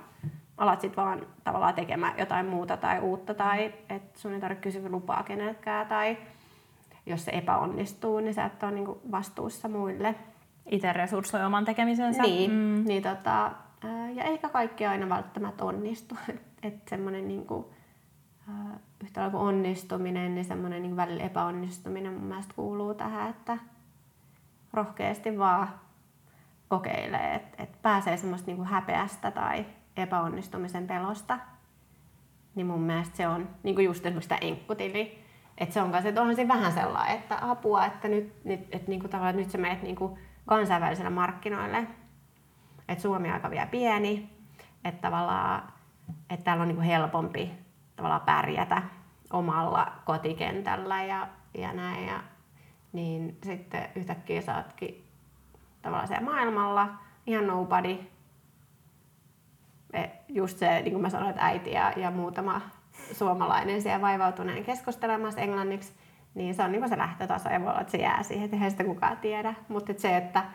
[0.58, 4.90] alat sit vaan tavallaan tekemään jotain muuta tai uutta tai että sun ei tarvitse kysyä
[4.90, 6.18] lupaa keneltäkään tai
[7.06, 10.16] jos se epäonnistuu, niin sä et ole niin vastuussa muille.
[10.72, 12.22] Itse resurssoi oman tekemisensä.
[12.22, 12.84] Niin, mm.
[12.86, 13.52] niin tota,
[14.16, 16.16] ja eikä kaikki aina välttämättä onnistu.
[16.64, 17.66] Että semmoinen niin kuin,
[19.04, 23.58] yhtä lailla kuin onnistuminen, niin semmoinen niin välillä epäonnistuminen mun mielestä kuuluu tähän, että
[24.74, 25.70] rohkeasti vaan
[26.68, 29.66] kokeilee, että, että pääsee semmoista niin kuin häpeästä tai
[29.98, 31.40] epäonnistumisen pelosta.
[32.56, 35.26] Niin mun mielestä se on niin kuin just esimerkiksi tämä enkkutili.
[35.58, 38.88] Että se on kanssa, että onhan se vähän sellainen, että apua, että nyt, nyt, että
[38.88, 41.88] niin kuin tavallaan, että nyt sä menet niin kuin kansainvälisille markkinoille
[42.90, 44.30] että Suomi on aika vielä pieni,
[44.84, 45.74] että tavallaan
[46.30, 47.52] että täällä on niin kuin helpompi
[47.96, 48.82] tavallaan pärjätä
[49.34, 51.28] omalla kotikentällä ja,
[51.58, 52.08] ja näin.
[52.08, 52.20] Ja,
[52.94, 55.06] niin sitten yhtäkkiä saatkin
[55.82, 56.88] tavallaan siellä maailmalla
[57.28, 57.98] ihan nobody.
[59.94, 62.62] E, just se, niin kuin mä sanoin, että äiti ja, ja muutama
[63.12, 65.94] suomalainen siellä vaivautuneen keskustelemassa englanniksi,
[66.36, 68.84] niin se on niin se lähtötaso ja voi olla, että se jää siihen, että sitä
[68.84, 69.54] kukaan tiedä.
[69.68, 70.46] Mutta se, että et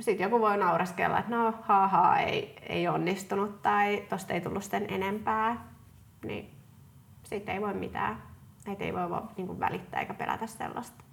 [0.00, 4.86] sitten joku voi nauraskella, että no haha, ei, ei onnistunut tai tosta ei tullut sitten
[4.88, 5.66] enempää,
[6.24, 6.50] niin
[7.22, 8.22] sitten ei voi mitään.
[8.72, 11.04] Että ei voi vaan niin välittää eikä pelätä sellaista.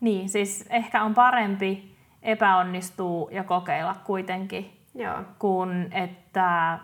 [0.00, 5.16] Niin, siis ehkä on parempi epäonnistuu ja kokeilla kuitenkin, Joo.
[5.38, 6.78] kun että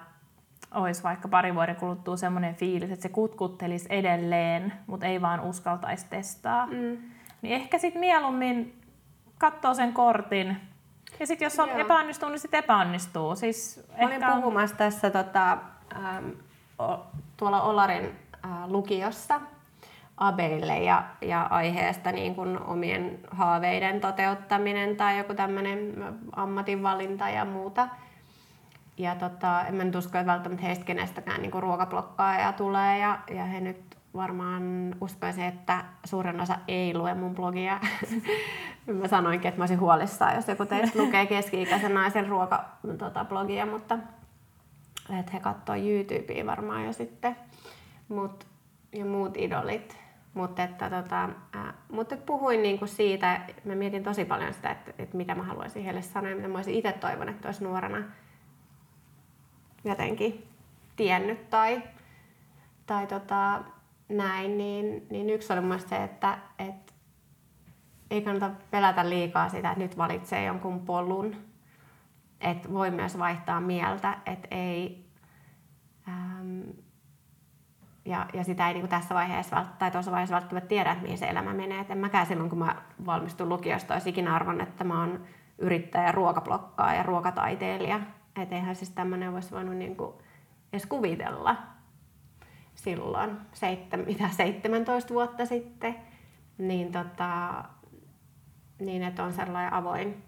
[0.75, 6.07] olisi vaikka pari vuoden kuluttua semmoinen fiilis, että se kutkuttelisi edelleen, mutta ei vaan uskaltaisi
[6.11, 6.67] testaa.
[6.67, 6.99] Mm.
[7.43, 8.84] Niin ehkä sitten mieluummin
[9.39, 10.57] katsoo sen kortin.
[11.21, 11.79] Ja sitten jos on Joo.
[11.79, 13.37] epäonnistuu, niin sitten epäonnistuu.
[13.37, 14.33] Siis Mä olin ehkä...
[14.37, 15.59] puhumassa tässä tota,
[15.97, 16.29] ähm,
[17.37, 18.05] tuolla Olarin
[18.45, 19.41] äh, lukiossa
[20.17, 27.89] abeille ja, ja aiheesta niin kuin omien haaveiden toteuttaminen tai joku tämmöinen ammatinvalinta ja muuta.
[28.99, 33.45] Ja tota, en mä nyt usko, että välttämättä heistä kenestäkään niin ruokablokkaaja tulee ja, ja
[33.45, 37.81] he nyt varmaan uskoisin, että suurin osa ei lue mun blogia.
[39.01, 43.67] mä sanoinkin, että mä olisin huolissaan, jos joku teistä lukee keski-ikäisen naisen ruokablogia, tota, blogia,
[43.67, 43.99] mutta
[45.19, 47.37] että he katsoo YouTubea varmaan jo sitten.
[48.09, 48.47] Mut,
[48.93, 49.99] ja muut idolit.
[50.35, 51.25] Mutta että, tota,
[51.57, 55.85] äh, mutta puhuin niinku siitä, mä mietin tosi paljon sitä, että, että mitä mä haluaisin
[55.85, 58.03] heille sanoa ja mitä mä olisin itse toivon, että olisi nuorena
[59.85, 60.49] jotenkin
[60.97, 61.83] tiennyt tai,
[62.87, 63.63] tai tota,
[64.09, 66.93] näin, niin, niin yksi oli mun se, että, että
[68.11, 71.37] ei kannata pelätä liikaa sitä, että nyt valitsee jonkun polun.
[72.41, 75.05] Että voi myös vaihtaa mieltä, että ei...
[76.09, 76.61] Ähm,
[78.05, 81.27] ja, ja sitä ei niin tässä vaiheessa tai tuossa vaiheessa välttämättä tiedä, että mihin se
[81.27, 81.81] elämä menee.
[81.81, 82.77] Et en mäkään silloin, kun mä
[83.07, 85.21] valmistun lukiosta, olisi ikinä arvon, että mä oon
[85.59, 88.01] yrittäjä, ruokablokkaa ja ruokataiteilija.
[88.37, 90.15] Että eihän siis tämmöinen voisi voinut niin kuin
[90.73, 91.57] edes kuvitella
[92.85, 95.97] silloin, seitsemän, mitä 17 vuotta sitten.
[96.59, 97.65] niin, tota,
[98.79, 100.23] niin että on sellainen avoin,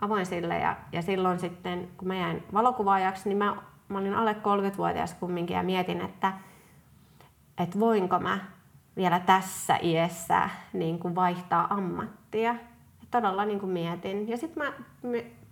[0.00, 0.58] avoin sille.
[0.58, 3.56] Ja, ja silloin sitten, kun mä jäin valokuvaajaksi, niin mä,
[3.88, 6.32] mä olin alle 30-vuotias kumminkin ja mietin, että,
[7.58, 8.38] että voinko mä
[8.96, 12.52] vielä tässä iässä niin kuin vaihtaa ammattia.
[12.52, 12.54] Ja
[13.10, 14.28] todella niin kuin mietin.
[14.28, 14.72] Ja sitten mä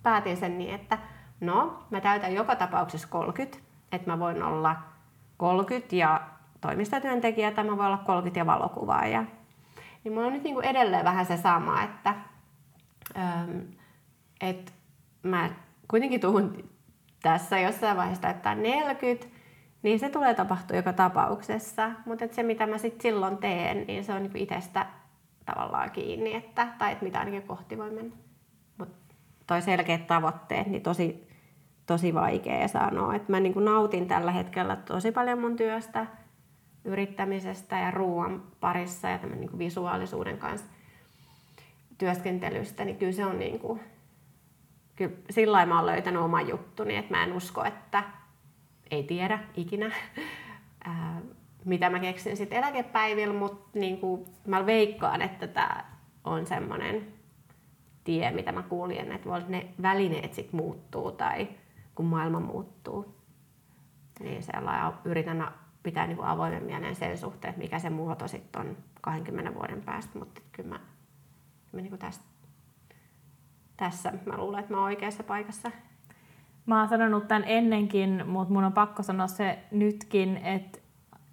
[0.03, 0.97] päätin sen niin, että
[1.39, 3.57] no, mä täytän joka tapauksessa 30,
[3.91, 4.75] että mä voin olla
[5.41, 6.21] 30 ja
[6.61, 9.25] toimistotyöntekijä tai mä voin olla 30 ja valokuvaaja.
[10.03, 12.15] Niin mulla on nyt niin kuin edelleen vähän se sama, että,
[13.17, 13.59] ähm,
[14.41, 14.71] että
[15.23, 15.49] mä
[15.87, 16.69] kuitenkin tuun
[17.21, 19.27] tässä jossain vaiheessa täyttää 40,
[19.83, 21.91] niin se tulee tapahtua joka tapauksessa.
[22.05, 24.85] Mutta se, mitä mä sit silloin teen, niin se on niinku itsestä
[25.45, 28.15] tavallaan kiinni, että, tai että mitä ainakin kohti voi mennä.
[28.77, 29.15] Mutta
[29.47, 31.30] toi selkeät tavoitteet, niin tosi,
[31.85, 33.15] tosi vaikea sanoa.
[33.15, 36.05] Et mä niinku nautin tällä hetkellä tosi paljon mun työstä,
[36.85, 40.67] yrittämisestä ja ruoan parissa ja tämän niinku visuaalisuuden kanssa
[41.97, 43.79] työskentelystä, niin kyllä se on niinku,
[44.95, 48.03] kyllä sillä mä oon löytänyt oman juttuni, että mä en usko, että
[48.91, 49.91] ei tiedä ikinä,
[50.85, 51.21] ää,
[51.65, 55.85] mitä mä keksin sitten eläkepäivillä, mutta niin kuin mä veikkaan, että tämä
[56.23, 57.07] on semmoinen
[58.03, 61.47] tie, mitä mä kuulin, että ne välineet sitten muuttuu tai
[61.95, 63.15] kun maailma muuttuu.
[64.19, 65.47] Niin sellainen yritän
[65.83, 70.41] pitää niin avoimen mielen sen suhteen, mikä se muoto sitten on 20 vuoden päästä, mutta
[70.51, 70.79] kyllä mä,
[71.71, 72.25] mä niin kuin tästä,
[73.77, 75.71] tässä mä luulen, että mä oon oikeassa paikassa
[76.65, 80.79] Mä oon sanonut tämän ennenkin, mutta mun on pakko sanoa se nytkin, että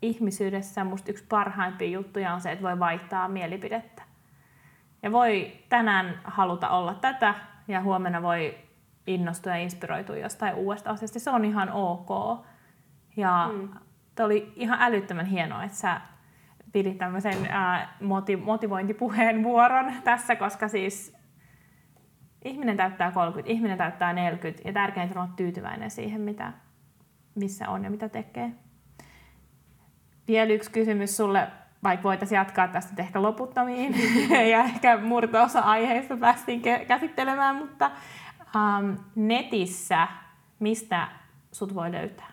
[0.02, 4.02] ihmisyydessä musta yksi parhaimpia juttuja on se, että voi vaihtaa mielipidettä.
[5.02, 7.34] Ja voi tänään haluta olla tätä
[7.68, 8.54] ja huomenna voi
[9.08, 11.20] innostua ja inspiroitua jostain uudesta asiasta.
[11.20, 12.08] Se on ihan ok.
[13.16, 13.68] Ja mm.
[14.20, 16.00] oli ihan älyttömän hienoa, että sä
[16.72, 17.96] pidit tämmöisen ää,
[18.44, 21.16] motivointipuheenvuoron tässä, koska siis
[22.44, 26.52] ihminen täyttää 30, ihminen täyttää 40 ja tärkeintä on olla tyytyväinen siihen, mitä,
[27.34, 28.52] missä on ja mitä tekee.
[30.28, 31.48] Vielä yksi kysymys sulle,
[31.82, 33.94] vaikka voitaisiin jatkaa tästä ehkä loputtomiin
[34.52, 37.90] ja ehkä murto-osa aiheista päästiin käsittelemään, mutta
[38.54, 40.08] um, netissä
[40.58, 41.08] mistä
[41.52, 42.32] sut voi löytää?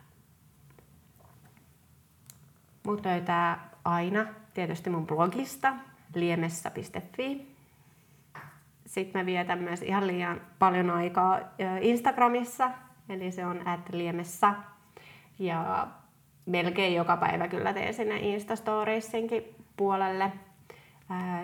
[2.85, 5.73] Mut löytää aina tietysti mun blogista
[6.15, 7.55] liemessä.fi
[8.85, 11.39] sitten mä vietän myös ihan liian paljon aikaa
[11.81, 12.71] Instagramissa,
[13.09, 13.61] eli se on
[13.91, 14.53] liemessä.
[15.39, 15.87] Ja
[16.45, 20.31] melkein joka päivä kyllä teen sinne Instastoriesinkin puolelle.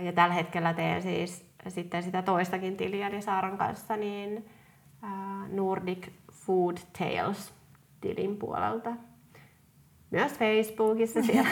[0.01, 4.45] Ja tällä hetkellä teen siis sitten sitä toistakin tiliä Saaran kanssa, niin
[5.47, 7.53] Nordic Food Tales
[8.01, 8.91] tilin puolelta.
[10.11, 11.49] Myös Facebookissa siellä.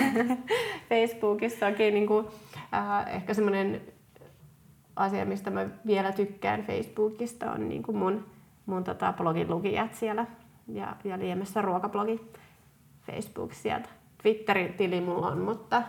[0.90, 2.28] Facebookissa onkin niin kuin,
[2.74, 3.82] äh, ehkä semmoinen
[4.96, 8.26] asia, mistä mä vielä tykkään Facebookista, on niin kuin mun,
[8.66, 10.26] mun tota blogin lukijat siellä
[10.68, 12.22] ja, ja Liemessä ruokablogi
[13.06, 13.90] Facebook sieltä.
[14.22, 15.84] Twitterin tili mulla on, mutta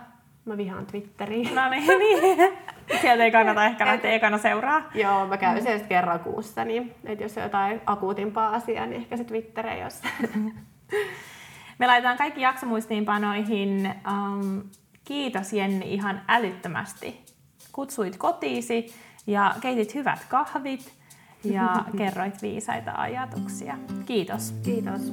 [0.45, 1.51] mä vihaan Twitteriä.
[1.55, 2.53] No niin, niin.
[3.01, 4.83] Sieltä ei kannata ehkä lähteä ekana seuraa.
[4.95, 5.63] Joo, mä käyn mm.
[5.63, 9.83] siellä kerran kuussa, niin että jos on jotain akuutimpaa asiaa, niin ehkä se Twitter ei
[9.83, 9.91] ole
[11.79, 13.95] Me laitetaan kaikki jaksomuistiinpanoihin.
[14.11, 14.63] Um,
[15.05, 17.25] kiitos Jenni ihan älyttömästi
[17.73, 18.95] kutsuit kotiisi
[19.27, 20.93] ja keitit hyvät kahvit
[21.45, 23.79] ja kerroit viisaita ajatuksia.
[24.07, 24.55] Kiitos.
[24.65, 25.13] Kiitos.